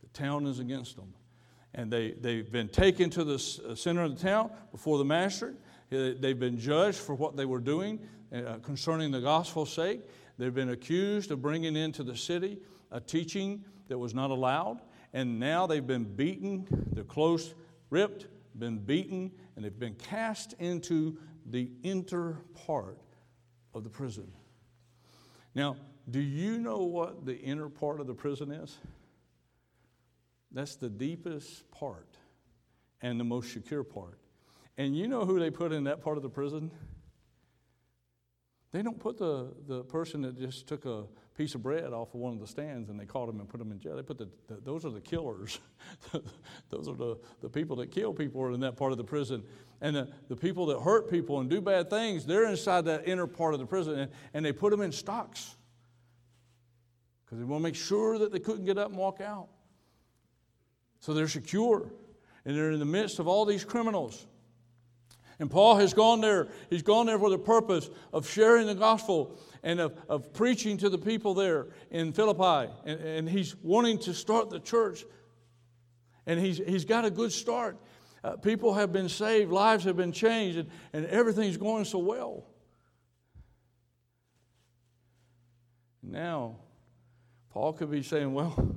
[0.00, 1.14] the town is against them,
[1.72, 3.34] and they they've been taken to the
[3.68, 5.54] uh, center of the town before the master.
[5.88, 8.00] They've been judged for what they were doing
[8.34, 10.00] uh, concerning the gospel's sake.
[10.38, 12.58] They've been accused of bringing into the city
[12.90, 14.80] a teaching that was not allowed
[15.12, 17.54] and now they've been beaten, their clothes
[17.90, 18.26] ripped,
[18.58, 22.98] been beaten, and they've been cast into the inner part
[23.74, 24.30] of the prison.
[25.54, 25.76] Now,
[26.10, 28.78] do you know what the inner part of the prison is?
[30.50, 32.16] That's the deepest part
[33.00, 34.18] and the most secure part.
[34.78, 36.70] And you know who they put in that part of the prison?
[38.70, 41.04] They don't put the, the person that just took a
[41.34, 43.60] piece of bread off of one of the stands and they caught him and put
[43.60, 43.96] him in jail.
[43.96, 45.60] They put the, the those are the killers.
[46.70, 49.42] those are the, the people that kill people in that part of the prison.
[49.80, 53.26] And the, the people that hurt people and do bad things, they're inside that inner
[53.26, 55.56] part of the prison and, and they put them in stocks
[57.24, 59.48] because they want to make sure that they couldn't get up and walk out.
[61.00, 61.90] So they're secure
[62.44, 64.26] and they're in the midst of all these criminals.
[65.38, 66.48] And Paul has gone there.
[66.70, 70.88] He's gone there for the purpose of sharing the gospel and of, of preaching to
[70.88, 72.72] the people there in Philippi.
[72.84, 75.04] And, and he's wanting to start the church.
[76.26, 77.76] And he's, he's got a good start.
[78.24, 82.46] Uh, people have been saved, lives have been changed, and, and everything's going so well.
[86.02, 86.56] Now,
[87.50, 88.74] Paul could be saying, well,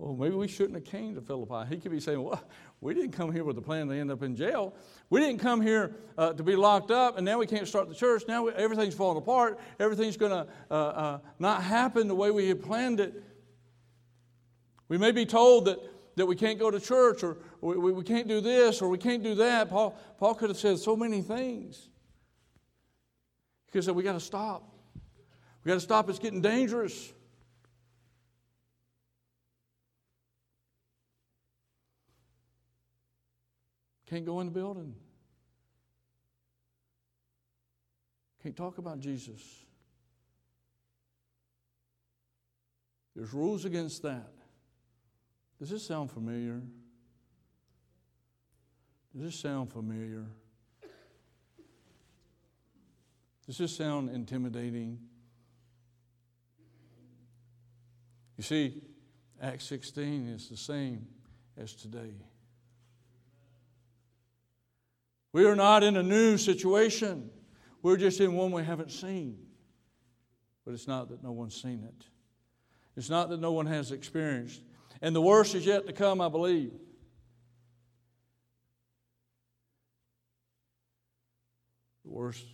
[0.00, 1.68] well, maybe we shouldn't have came to Philippi.
[1.68, 2.42] He could be saying, well,
[2.80, 4.74] we didn't come here with the plan to end up in jail.
[5.10, 7.94] We didn't come here uh, to be locked up, and now we can't start the
[7.94, 8.22] church.
[8.26, 9.60] Now we, everything's falling apart.
[9.78, 13.22] Everything's going to uh, uh, not happen the way we had planned it.
[14.88, 15.78] We may be told that,
[16.16, 19.22] that we can't go to church, or we, we can't do this, or we can't
[19.22, 19.68] do that.
[19.68, 21.90] Paul, Paul could have said so many things.
[23.66, 24.66] He could have said, we got to stop.
[25.62, 26.08] We got to stop.
[26.08, 27.12] It's getting dangerous.
[34.10, 34.92] Can't go in the building.
[38.42, 39.40] Can't talk about Jesus.
[43.14, 44.32] There's rules against that.
[45.60, 46.60] Does this sound familiar?
[49.14, 50.24] Does this sound familiar?
[53.46, 54.98] Does this sound intimidating?
[58.36, 58.82] You see,
[59.40, 61.06] Acts 16 is the same
[61.56, 62.14] as today.
[65.32, 67.30] We are not in a new situation.
[67.82, 69.38] We're just in one we haven't seen.
[70.64, 72.06] But it's not that no one's seen it,
[72.96, 74.62] it's not that no one has experienced.
[75.02, 76.72] And the worst is yet to come, I believe.
[82.04, 82.44] The worst,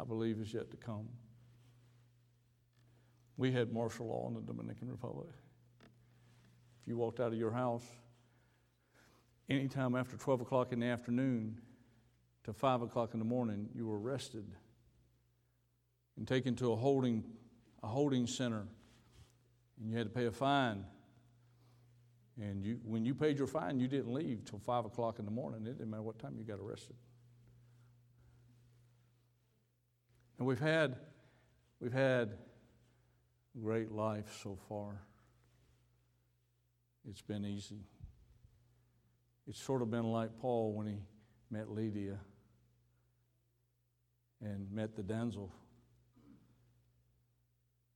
[0.00, 1.08] I believe, is yet to come.
[3.36, 5.28] We had martial law in the Dominican Republic.
[6.82, 7.84] If you walked out of your house
[9.50, 11.60] anytime after 12 o'clock in the afternoon,
[12.48, 14.46] to 5 o'clock in the morning, you were arrested
[16.16, 17.22] and taken to a holding,
[17.82, 18.66] a holding center.
[19.78, 20.86] And you had to pay a fine.
[22.40, 25.30] And you, when you paid your fine, you didn't leave till 5 o'clock in the
[25.30, 25.66] morning.
[25.66, 26.96] It didn't matter what time you got arrested.
[30.38, 30.96] And we've had,
[31.80, 32.30] we've had
[33.60, 35.02] great life so far.
[37.10, 37.84] It's been easy.
[39.46, 40.96] It's sort of been like Paul when he
[41.50, 42.18] met Lydia
[44.42, 45.52] and met the damsel.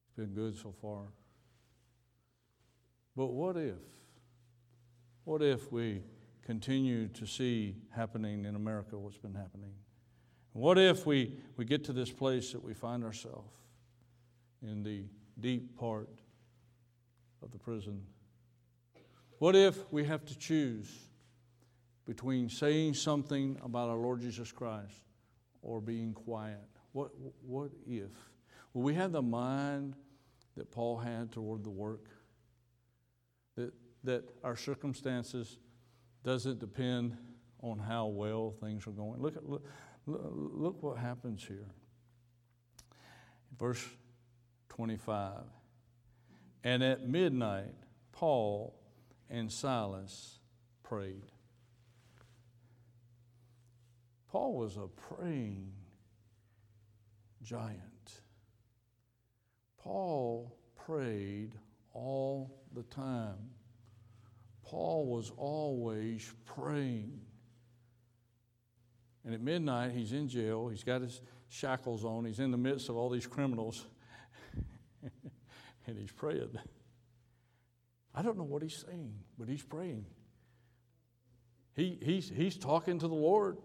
[0.05, 1.05] It's been good so far.
[3.16, 3.74] But what if?
[5.24, 6.03] What if we
[6.45, 9.72] continue to see happening in America what's been happening?
[10.53, 13.53] What if we, we get to this place that we find ourselves
[14.62, 15.05] in the
[15.40, 16.09] deep part
[17.43, 18.03] of the prison?
[19.38, 21.09] What if we have to choose
[22.05, 24.97] between saying something about our Lord Jesus Christ
[25.63, 26.69] or being quiet?
[26.93, 27.11] What,
[27.47, 28.11] what if?
[28.75, 29.95] Will we have the mind
[30.57, 32.07] that Paul had toward the work?
[33.57, 33.73] That,
[34.05, 35.59] that our circumstances
[36.23, 37.17] doesn't depend
[37.61, 39.21] on how well things are going.
[39.21, 39.65] Look, at, look,
[40.07, 41.69] look what happens here.
[43.59, 43.85] Verse
[44.71, 45.43] 25.
[46.65, 47.75] And at midnight,
[48.13, 48.75] Paul
[49.31, 50.39] and Silas
[50.83, 51.32] prayed.
[54.33, 55.70] Paul was a praying
[57.43, 58.22] giant.
[59.76, 61.51] Paul prayed
[61.93, 63.51] all the time.
[64.62, 67.20] Paul was always praying.
[69.26, 70.68] And at midnight, he's in jail.
[70.68, 71.20] He's got his
[71.51, 72.24] shackles on.
[72.24, 73.85] He's in the midst of all these criminals.
[75.87, 76.59] and he's praying.
[78.14, 80.07] I don't know what he's saying, but he's praying.
[81.74, 83.59] He, he's, he's talking to the Lord.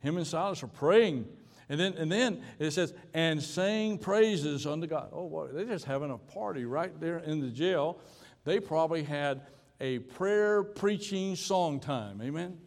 [0.00, 1.26] Him and Silas are praying.
[1.68, 5.10] And then, and then it says, and saying praises unto God.
[5.12, 8.00] Oh, boy, they're just having a party right there in the jail.
[8.44, 9.42] They probably had
[9.80, 12.22] a prayer preaching song time.
[12.22, 12.58] Amen?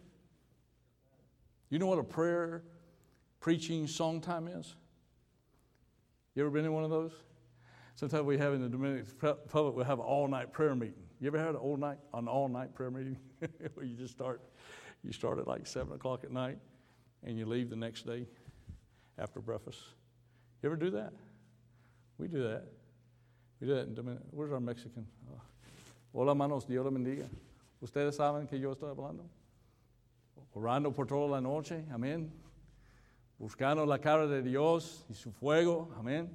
[1.68, 2.62] You know what a prayer
[3.40, 4.74] preaching song time is?
[6.34, 7.12] You ever been in one of those?
[7.96, 11.02] Sometimes we have in the Dominican Republic, we have an all night prayer meeting.
[11.20, 13.18] You ever had an all night, an all night prayer meeting
[13.74, 14.40] where you just start,
[15.02, 16.58] you start at like seven o'clock at night
[17.24, 18.26] and you leave the next day
[19.18, 19.80] after breakfast.
[20.62, 21.12] You ever do that?
[22.18, 22.64] We do that.
[23.60, 24.26] We do that in Dominican.
[24.30, 25.06] Where's our Mexican?
[25.30, 25.40] Oh.
[26.14, 27.28] Hola, manos, Dios le bendiga.
[27.82, 29.24] Ustedes saben que yo estoy hablando.
[30.54, 32.30] Orando por toda la noche, amén.
[33.40, 36.28] Buscando la cara de Dios y su fuego, amén.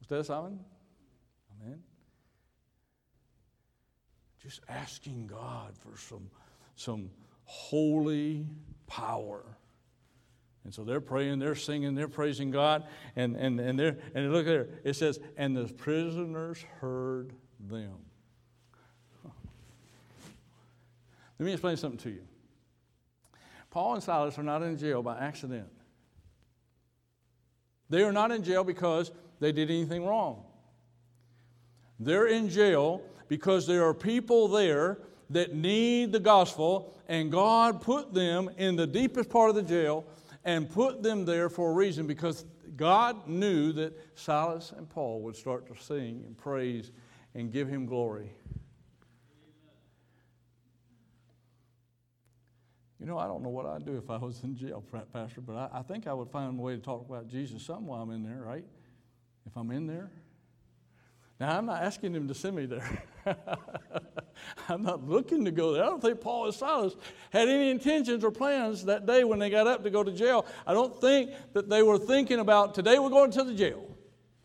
[0.00, 0.58] Ustedes saben,
[1.50, 1.82] amén.
[4.38, 6.30] Just asking God for some,
[6.76, 7.10] some
[7.44, 8.46] holy
[8.86, 9.42] power
[10.64, 12.84] and so they're praying, they're singing, they're praising God,
[13.16, 17.98] and, and, and, they're, and look there, it says, and the prisoners heard them.
[21.38, 22.22] Let me explain something to you.
[23.70, 25.68] Paul and Silas are not in jail by accident.
[27.90, 29.10] They are not in jail because
[29.40, 30.44] they did anything wrong.
[31.98, 34.98] They're in jail because there are people there
[35.30, 40.04] that need the gospel, and God put them in the deepest part of the jail
[40.44, 42.44] and put them there for a reason because
[42.76, 46.92] God knew that Silas and Paul would start to sing and praise
[47.34, 48.32] and give him glory.
[53.00, 54.82] You know, I don't know what I'd do if I was in jail,
[55.12, 57.86] Pastor, but I, I think I would find a way to talk about Jesus some
[57.86, 58.64] while I'm in there, right?
[59.46, 60.10] If I'm in there.
[61.38, 63.02] Now, I'm not asking him to send me there.
[64.68, 65.82] I'm not looking to go there.
[65.82, 66.94] I don't think Paul and Silas
[67.30, 70.46] had any intentions or plans that day when they got up to go to jail.
[70.66, 73.84] I don't think that they were thinking about today we're going to the jail.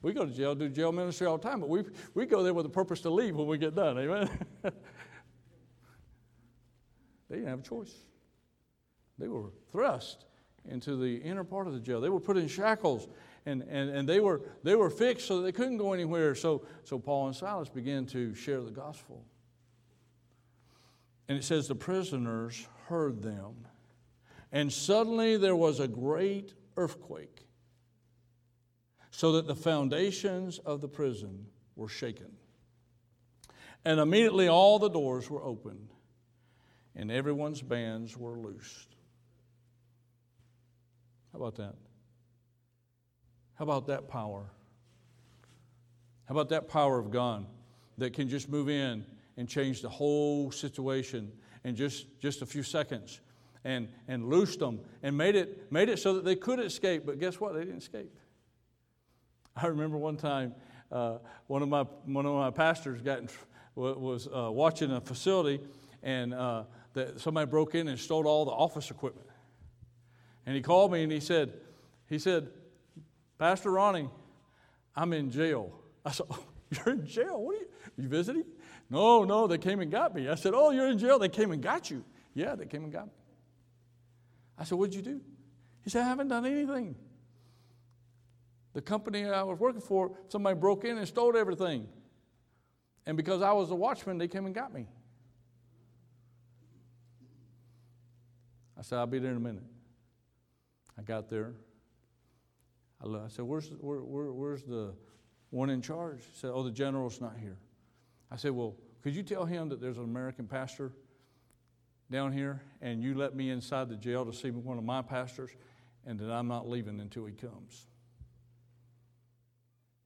[0.02, 1.84] We go to jail, do jail ministry all the time, but we,
[2.14, 4.00] we go there with a purpose to leave when we get done.
[4.00, 4.30] Amen?
[4.64, 4.72] they
[7.32, 7.94] didn't have a choice.
[9.18, 10.26] They were thrust
[10.70, 12.00] into the inner part of the jail.
[12.00, 13.10] They were put in shackles
[13.46, 16.36] and, and, and they, were, they were fixed so that they couldn't go anywhere.
[16.36, 19.26] So, so Paul and Silas began to share the gospel.
[21.30, 23.68] And it says the prisoners heard them.
[24.52, 27.46] And suddenly there was a great earthquake,
[29.12, 32.32] so that the foundations of the prison were shaken.
[33.86, 35.90] And immediately all the doors were opened,
[36.96, 38.96] and everyone's bands were loosed.
[41.32, 41.76] How about that?
[43.54, 44.50] How about that power?
[46.26, 47.46] How about that power of God
[48.00, 49.06] that can just move in
[49.40, 51.32] and changed the whole situation
[51.64, 53.22] in just, just a few seconds
[53.64, 57.20] and, and loosed them and made it, made it so that they could escape, but
[57.20, 57.54] guess what?
[57.54, 58.14] They didn't escape.
[59.56, 60.54] I remember one time
[60.92, 63.30] uh, one, of my, one of my pastors got in,
[63.76, 65.62] was uh, watching a facility
[66.04, 66.64] and uh,
[66.94, 69.28] that somebody broke in and stole all the office equipment.
[70.46, 71.54] And he called me and he said,
[72.08, 72.50] he said,
[73.38, 74.10] Pastor Ronnie,
[74.98, 75.80] I'm in jail.
[76.06, 77.42] I said, oh, You're in jail?
[77.42, 77.66] What are you?
[77.66, 78.44] Are you visiting?
[78.90, 80.28] No, no, they came and got me.
[80.28, 81.20] I said, Oh, you're in jail?
[81.20, 82.04] They came and got you.
[82.34, 83.14] Yeah, they came and got me.
[84.58, 85.22] I said, What'd you do?
[85.84, 86.96] He said, I haven't done anything.
[88.74, 91.88] The company I was working for, somebody broke in and stole everything.
[93.06, 94.88] And because I was a watchman, they came and got me.
[98.78, 99.64] I said, I'll be there in a minute.
[100.98, 101.54] I got there.
[103.02, 104.94] I, said, where's, where, where, where's the
[105.50, 106.20] one in charge?
[106.20, 107.58] He said, Oh, the general's not here.
[108.32, 110.92] I said, Well, could you tell him that there's an American pastor
[112.12, 115.52] down here and you let me inside the jail to see one of my pastors
[116.06, 117.88] and that I'm not leaving until he comes?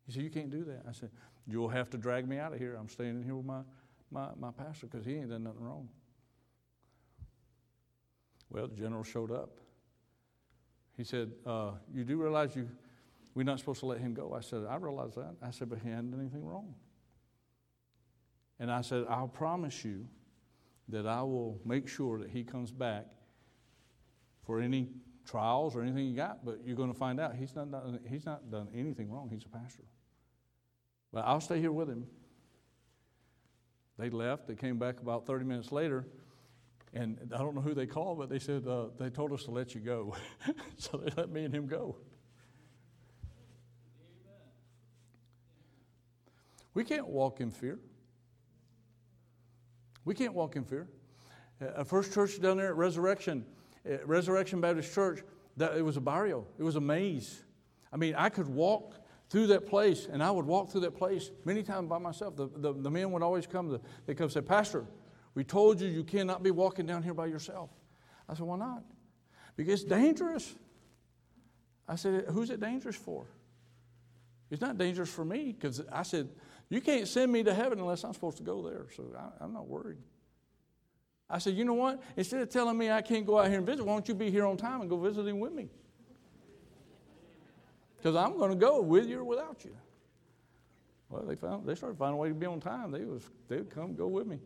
[0.05, 0.83] He said, You can't do that.
[0.87, 1.09] I said,
[1.45, 2.75] You'll have to drag me out of here.
[2.79, 3.61] I'm staying in here with my,
[4.11, 5.89] my, my pastor because he ain't done nothing wrong.
[8.49, 9.57] Well, the general showed up.
[10.95, 12.69] He said, uh, You do realize you
[13.35, 14.33] we're not supposed to let him go.
[14.33, 15.35] I said, I realize that.
[15.41, 16.75] I said, but he hadn't done anything wrong.
[18.63, 20.07] And I said, I'll promise you
[20.87, 23.07] that I will make sure that he comes back
[24.45, 24.87] for any
[25.25, 28.25] trials or anything he got, but you're going to find out he's not done, he's
[28.25, 29.27] not done anything wrong.
[29.29, 29.83] He's a pastor.
[31.11, 32.05] But I'll stay here with him.
[33.99, 34.47] They left.
[34.47, 36.07] They came back about 30 minutes later,
[36.93, 39.51] and I don't know who they called, but they said, uh, they told us to
[39.51, 40.15] let you go.
[40.77, 41.97] so they let me and him go.
[46.73, 47.77] We can't walk in fear.
[50.05, 50.87] We can't walk in fear.
[51.61, 53.45] Uh, First Church down there at Resurrection,
[53.89, 55.21] uh, Resurrection Baptist Church,
[55.57, 56.45] that, it was a barrio.
[56.57, 57.43] It was a maze.
[57.91, 58.95] I mean, I could walk
[59.29, 62.35] through that place, and I would walk through that place many times by myself.
[62.35, 64.85] The, the, the men would always come, to, they come and say, Pastor,
[65.35, 67.69] we told you you cannot be walking down here by yourself.
[68.27, 68.83] I said, why not?
[69.55, 70.53] Because it's dangerous.
[71.87, 73.25] I said, who's it dangerous for?
[74.49, 76.29] It's not dangerous for me because I said,
[76.73, 78.87] you can't send me to heaven unless I'm supposed to go there.
[78.95, 79.03] So
[79.39, 79.99] I, am not worried.
[81.29, 82.01] I said, You know what?
[82.17, 84.31] Instead of telling me I can't go out here and visit, why don't you be
[84.31, 85.69] here on time and go visiting with me?
[87.97, 89.75] Because I'm going to go with you or without you.
[91.09, 92.91] Well, they found they started finding a way to be on time.
[92.91, 94.39] They was they would come go with me.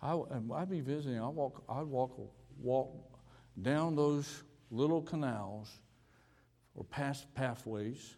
[0.00, 0.16] I,
[0.54, 1.20] I'd be visiting.
[1.20, 1.64] I walk.
[1.68, 2.16] I'd walk
[2.60, 2.92] walk
[3.60, 5.68] down those little canals
[6.76, 8.14] or past pathways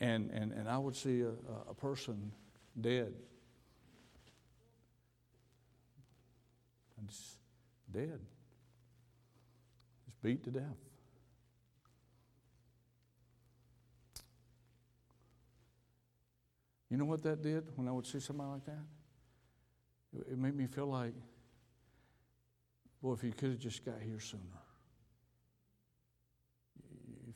[0.00, 1.32] and, and, and I would see a,
[1.68, 2.32] a person
[2.80, 3.14] dead.
[6.98, 7.38] And just
[7.92, 8.20] dead.
[10.06, 10.76] Just beat to death.
[16.90, 18.84] You know what that did when I would see somebody like that?
[20.16, 21.14] It, it made me feel like,
[23.02, 24.63] well, if you could have just got here sooner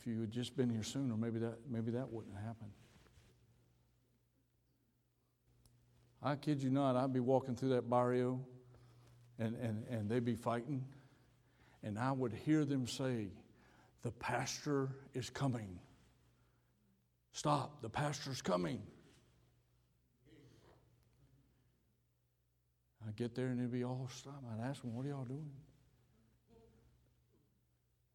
[0.09, 2.69] you had just been here sooner, maybe that, maybe that wouldn't happen.
[6.23, 8.41] I kid you not, I'd be walking through that barrio
[9.39, 10.85] and, and, and they'd be fighting,
[11.83, 13.29] and I would hear them say,
[14.03, 15.79] The pastor is coming.
[17.33, 18.83] Stop, the pastor's coming.
[23.07, 24.43] I'd get there and they'd be all stop.
[24.53, 25.51] I'd ask them, What are y'all doing?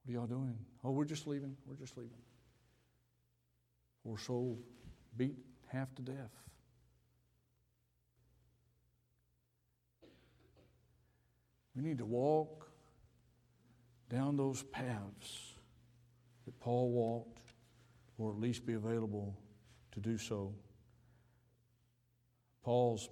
[0.03, 0.57] What are y'all doing?
[0.83, 1.55] Oh, we're just leaving.
[1.65, 2.11] We're just leaving.
[4.03, 4.57] We're so
[5.15, 5.37] beat
[5.67, 6.31] half to death.
[11.75, 12.67] We need to walk
[14.09, 15.53] down those paths
[16.45, 17.39] that Paul walked,
[18.17, 19.35] or at least be available
[19.93, 20.53] to do so.
[22.63, 23.09] Paul's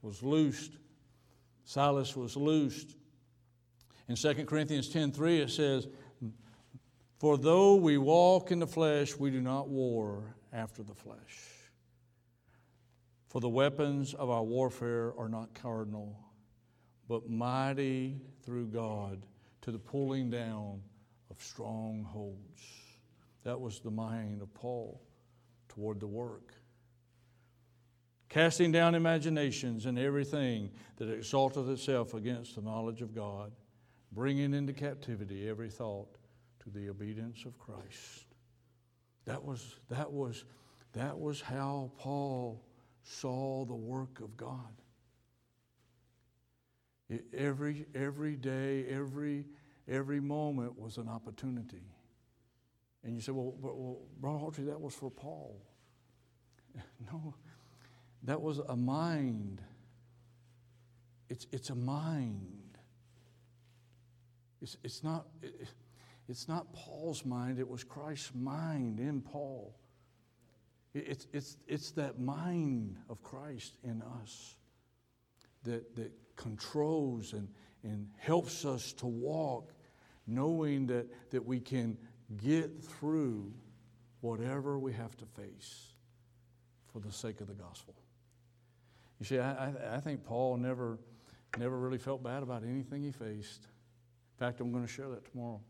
[0.00, 0.72] was loosed.
[1.64, 2.96] Silas was loosed.
[4.08, 5.86] In 2 Corinthians 10:3 it says,
[7.22, 11.70] "For though we walk in the flesh, we do not war after the flesh.
[13.28, 16.18] For the weapons of our warfare are not cardinal,
[17.06, 19.24] but mighty through God
[19.60, 20.82] to the pulling down
[21.30, 22.60] of strongholds.
[23.44, 25.00] That was the mind of Paul
[25.68, 26.52] toward the work.
[28.30, 33.52] Casting down imaginations and everything that exalteth itself against the knowledge of God,
[34.10, 36.18] bringing into captivity every thought
[36.64, 38.26] to the obedience of Christ.
[39.24, 40.44] That was, that was,
[40.92, 42.62] that was how Paul
[43.02, 44.72] saw the work of God.
[47.36, 49.46] Every, every day, every,
[49.88, 51.82] every moment was an opportunity.
[53.04, 55.60] And you say, well, well Brother Autry, that was for Paul.
[57.12, 57.34] No,
[58.22, 59.60] that was a mind.
[61.28, 62.78] It's, it's a mind.
[64.62, 65.68] It's, it's, not, it,
[66.28, 69.74] it's not Paul's mind, it was Christ's mind in Paul.
[70.94, 74.56] It's, it's, it's that mind of Christ in us
[75.64, 77.48] that, that controls and,
[77.82, 79.72] and helps us to walk,
[80.26, 81.96] knowing that, that we can
[82.36, 83.52] get through
[84.20, 85.92] whatever we have to face
[86.92, 87.94] for the sake of the gospel.
[89.18, 90.98] You see, I, I think Paul never,
[91.56, 93.64] never really felt bad about anything he faced.
[93.64, 95.60] In fact, I'm going to share that tomorrow.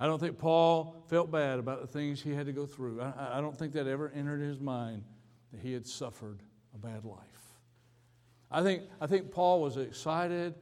[0.00, 3.02] I don't think Paul felt bad about the things he had to go through.
[3.02, 5.04] I, I don't think that ever entered his mind
[5.52, 6.40] that he had suffered
[6.74, 7.18] a bad life.
[8.50, 10.54] I think, I think Paul was excited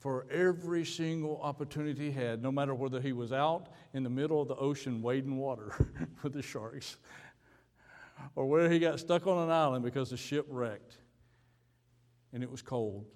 [0.00, 4.42] for every single opportunity he had, no matter whether he was out in the middle
[4.42, 5.72] of the ocean wading water
[6.22, 6.96] with the sharks
[8.34, 10.96] or whether he got stuck on an island because the ship wrecked
[12.32, 13.06] and it was cold.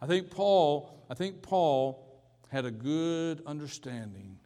[0.00, 4.39] I think Paul, I think Paul had a good understanding.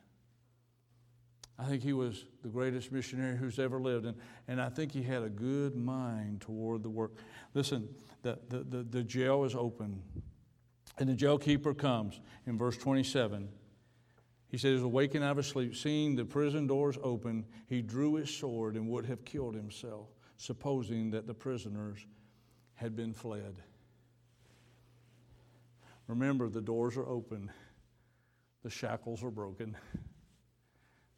[1.58, 4.16] I think he was the greatest missionary who's ever lived, and,
[4.48, 7.12] and I think he had a good mind toward the work.
[7.54, 7.88] Listen,
[8.22, 10.02] the, the, the, the jail is open.
[10.98, 13.48] And the jailkeeper comes in verse 27.
[14.48, 18.76] He says, Awakened out of sleep, seeing the prison doors open, he drew his sword
[18.76, 22.06] and would have killed himself, supposing that the prisoners
[22.74, 23.56] had been fled.
[26.06, 27.50] Remember, the doors are open,
[28.62, 29.76] the shackles are broken.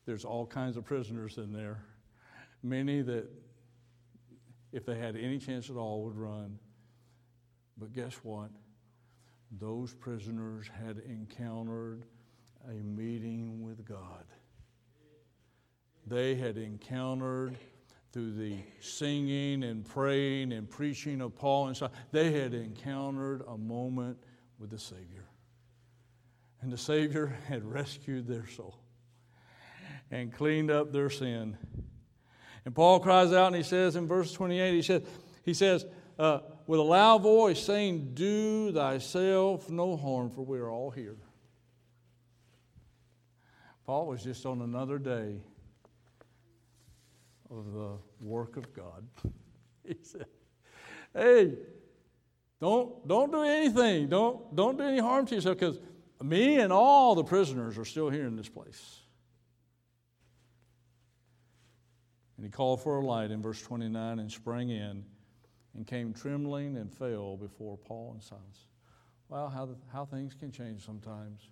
[0.07, 1.82] There's all kinds of prisoners in there,
[2.62, 3.28] many that,
[4.72, 6.61] if they had any chance at all, would run.
[7.76, 8.50] But guess what?
[9.50, 12.04] Those prisoners had encountered
[12.68, 14.24] a meeting with God.
[16.07, 17.57] They had encountered
[18.12, 23.59] through the singing and praying and preaching of Paul and so they had encountered a
[23.59, 24.16] moment
[24.59, 25.26] with the Savior.
[26.62, 28.78] And the Savior had rescued their soul
[30.11, 31.57] and cleaned up their sin.
[32.64, 35.02] And Paul cries out and he says in verse 28, he says,
[35.44, 35.86] he says,
[36.18, 41.16] uh, with a loud voice, saying, Do thyself no harm, for we are all here.
[43.86, 45.36] Paul was just on another day
[47.50, 49.07] of the work of God.
[49.84, 50.26] he said,
[51.14, 51.52] Hey,
[52.61, 54.09] don't, don't do anything.
[54.09, 55.78] Don't, don't do any harm to yourself because
[56.22, 59.00] me and all the prisoners are still here in this place.
[62.37, 65.05] And he called for a light in verse 29 and sprang in
[65.74, 68.66] and came trembling and fell before Paul and Silas.
[69.28, 71.51] Well, how, how things can change sometimes.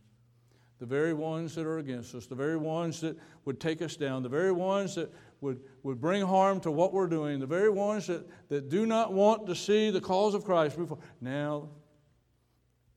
[0.78, 4.22] The very ones that are against us, the very ones that would take us down,
[4.22, 8.06] the very ones that would, would bring harm to what we're doing, the very ones
[8.08, 10.98] that, that do not want to see the cause of Christ before.
[11.20, 11.68] Now,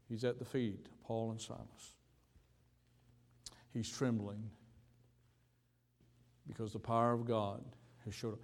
[0.09, 1.93] he's at the feet, of Paul and Silas.
[3.73, 4.49] He's trembling
[6.47, 7.63] because the power of God
[8.05, 8.39] has showed up.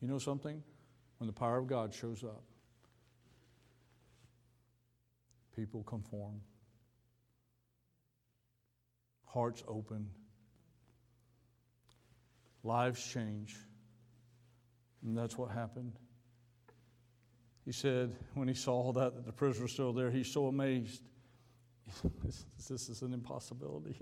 [0.00, 0.62] You know something?
[1.18, 2.42] when the power of God shows up,
[5.54, 6.40] people conform,
[9.26, 10.08] hearts open,
[12.62, 13.56] lives change.
[15.04, 15.92] And that's what happened.
[17.64, 21.02] He said, when he saw that, that the prisoner was still there, he's so amazed.
[22.24, 23.96] this, this is an impossibility.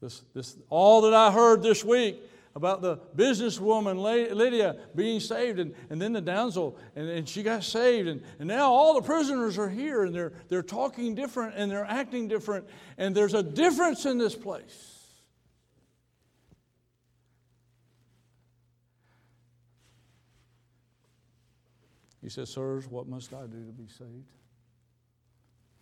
[0.00, 2.22] This, this, all that I heard this week
[2.56, 4.00] about the businesswoman
[4.34, 8.48] Lydia being saved, and, and then the damsel, and, and she got saved, and, and
[8.48, 12.66] now all the prisoners are here, and they're, they're talking different, and they're acting different,
[12.98, 14.96] and there's a difference in this place.
[22.22, 24.32] He says, Sirs, what must I do to be saved?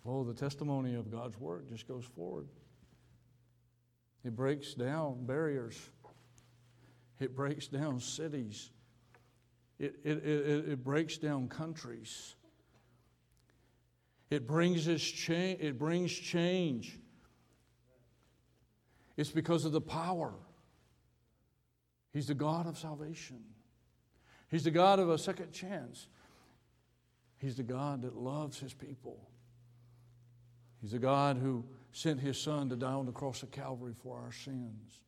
[0.06, 2.46] Oh, the testimony of God's word just goes forward.
[4.24, 5.78] It breaks down barriers,
[7.20, 8.70] it breaks down cities,
[9.78, 12.34] it, it, it, it breaks down countries.
[14.30, 16.98] It brings, us cha- it brings change.
[19.16, 20.34] It's because of the power.
[22.12, 23.40] He's the God of salvation.
[24.50, 26.08] He's the God of a second chance.
[27.38, 29.28] He's the God that loves his people.
[30.80, 34.18] He's the God who sent his son to die on the cross of Calvary for
[34.18, 35.02] our sins.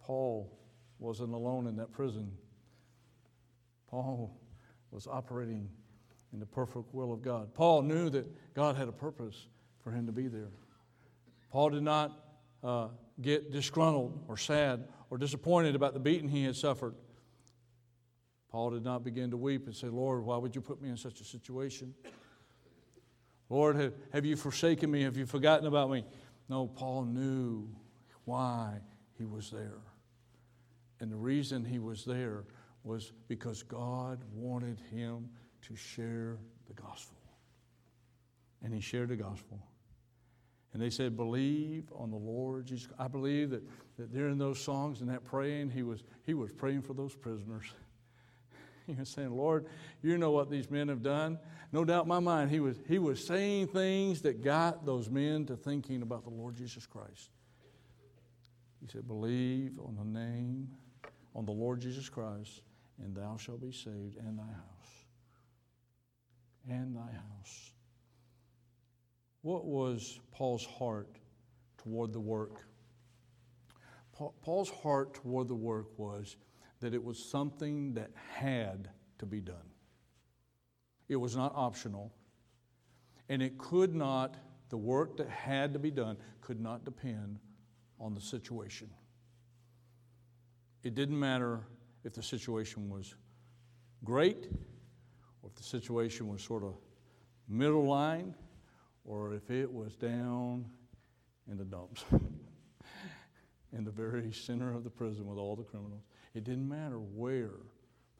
[0.00, 0.58] Paul
[0.98, 2.30] wasn't alone in that prison.
[3.88, 4.36] Paul
[4.90, 5.68] was operating
[6.32, 7.52] in the perfect will of God.
[7.54, 9.46] Paul knew that God had a purpose
[9.82, 10.50] for him to be there.
[11.50, 12.24] Paul did not
[12.62, 12.88] uh,
[13.20, 16.94] get disgruntled or sad or disappointed about the beating he had suffered.
[18.50, 20.96] Paul did not begin to weep and say, Lord, why would you put me in
[20.96, 21.94] such a situation?
[23.52, 25.02] Lord, have, have you forsaken me?
[25.02, 26.06] Have you forgotten about me?
[26.48, 27.68] No, Paul knew
[28.24, 28.78] why
[29.18, 29.82] he was there.
[31.00, 32.44] And the reason he was there
[32.82, 35.28] was because God wanted him
[35.68, 37.18] to share the gospel.
[38.62, 39.60] And he shared the gospel.
[40.72, 42.88] And they said, Believe on the Lord Jesus.
[42.98, 43.62] I believe that,
[43.98, 47.66] that during those songs and that praying, he was, he was praying for those prisoners.
[48.86, 49.66] He was saying, Lord,
[50.02, 51.38] you know what these men have done.
[51.70, 55.46] No doubt in my mind, he was, he was saying things that got those men
[55.46, 57.30] to thinking about the Lord Jesus Christ.
[58.80, 60.68] He said, Believe on the name,
[61.34, 62.62] on the Lord Jesus Christ,
[62.98, 65.06] and thou shalt be saved, and thy house.
[66.68, 67.72] And thy house.
[69.42, 71.08] What was Paul's heart
[71.78, 72.64] toward the work?
[74.42, 76.36] Paul's heart toward the work was
[76.82, 79.70] that it was something that had to be done.
[81.08, 82.12] It was not optional.
[83.28, 84.36] And it could not,
[84.68, 87.38] the work that had to be done could not depend
[88.00, 88.90] on the situation.
[90.82, 91.60] It didn't matter
[92.02, 93.14] if the situation was
[94.02, 94.48] great,
[95.40, 96.74] or if the situation was sort of
[97.48, 98.34] middle line,
[99.04, 100.66] or if it was down
[101.48, 102.04] in the dumps,
[103.72, 106.02] in the very center of the prison with all the criminals.
[106.34, 107.50] It didn't matter where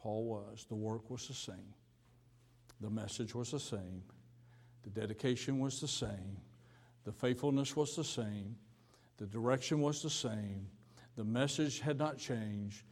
[0.01, 1.75] Paul was, the work was the same,
[2.81, 4.03] the message was the same,
[4.83, 6.39] the dedication was the same,
[7.05, 8.57] the faithfulness was the same,
[9.19, 10.67] the direction was the same,
[11.17, 12.83] the message had not changed.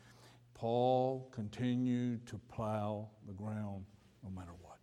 [0.55, 3.85] Paul continued to plow the ground
[4.23, 4.79] no matter what.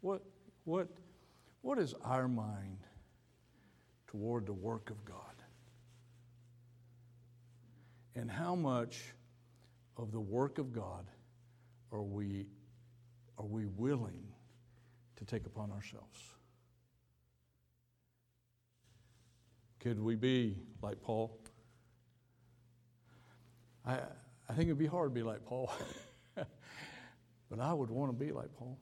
[0.00, 0.22] What,
[0.64, 0.88] what,
[1.62, 2.78] what is our mind
[4.06, 5.35] toward the work of God?
[8.16, 9.12] And how much
[9.98, 11.06] of the work of God
[11.92, 12.46] are we,
[13.38, 14.26] are we willing
[15.16, 16.18] to take upon ourselves?
[19.80, 21.38] Could we be like Paul?
[23.86, 23.98] I,
[24.48, 25.70] I think it'd be hard to be like Paul,
[26.34, 28.78] but I would want to be like Paul.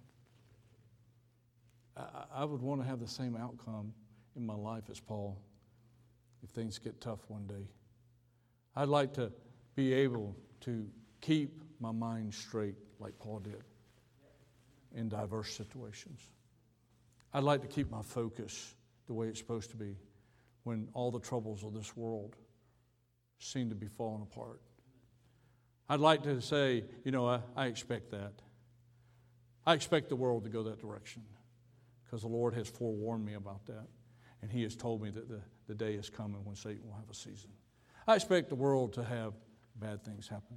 [1.96, 3.92] I, I would want to have the same outcome
[4.36, 5.36] in my life as Paul
[6.42, 7.68] if things get tough one day.
[8.76, 9.32] I'd like to
[9.74, 10.86] be able to
[11.20, 13.62] keep my mind straight like Paul did
[14.94, 16.20] in diverse situations.
[17.32, 18.74] I'd like to keep my focus
[19.06, 19.96] the way it's supposed to be
[20.62, 22.36] when all the troubles of this world
[23.38, 24.60] seem to be falling apart.
[25.88, 28.32] I'd like to say, you know, I, I expect that.
[29.66, 31.22] I expect the world to go that direction
[32.04, 33.86] because the Lord has forewarned me about that.
[34.40, 37.10] And He has told me that the, the day is coming when Satan will have
[37.10, 37.50] a season.
[38.06, 39.32] I expect the world to have
[39.76, 40.56] bad things happen.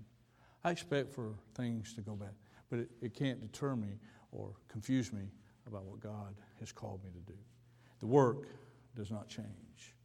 [0.64, 2.34] I expect for things to go bad,
[2.70, 4.00] but it, it can't deter me
[4.32, 5.30] or confuse me
[5.66, 7.38] about what God has called me to do.
[8.00, 8.48] The work
[8.96, 9.96] does not change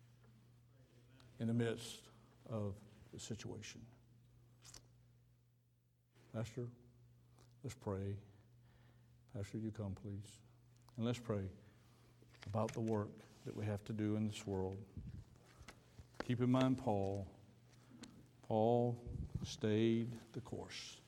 [1.41, 2.09] in the midst
[2.51, 2.75] of
[3.13, 3.81] the situation.
[6.35, 6.69] Pastor,
[7.63, 8.17] let's pray.
[9.35, 10.39] Pastor, you come, please.
[10.97, 11.43] And let's pray
[12.47, 13.11] about the work
[13.45, 14.79] that we have to do in this world.
[16.27, 17.27] Keep in mind Paul.
[18.47, 18.97] Paul
[19.43, 21.02] stayed the course.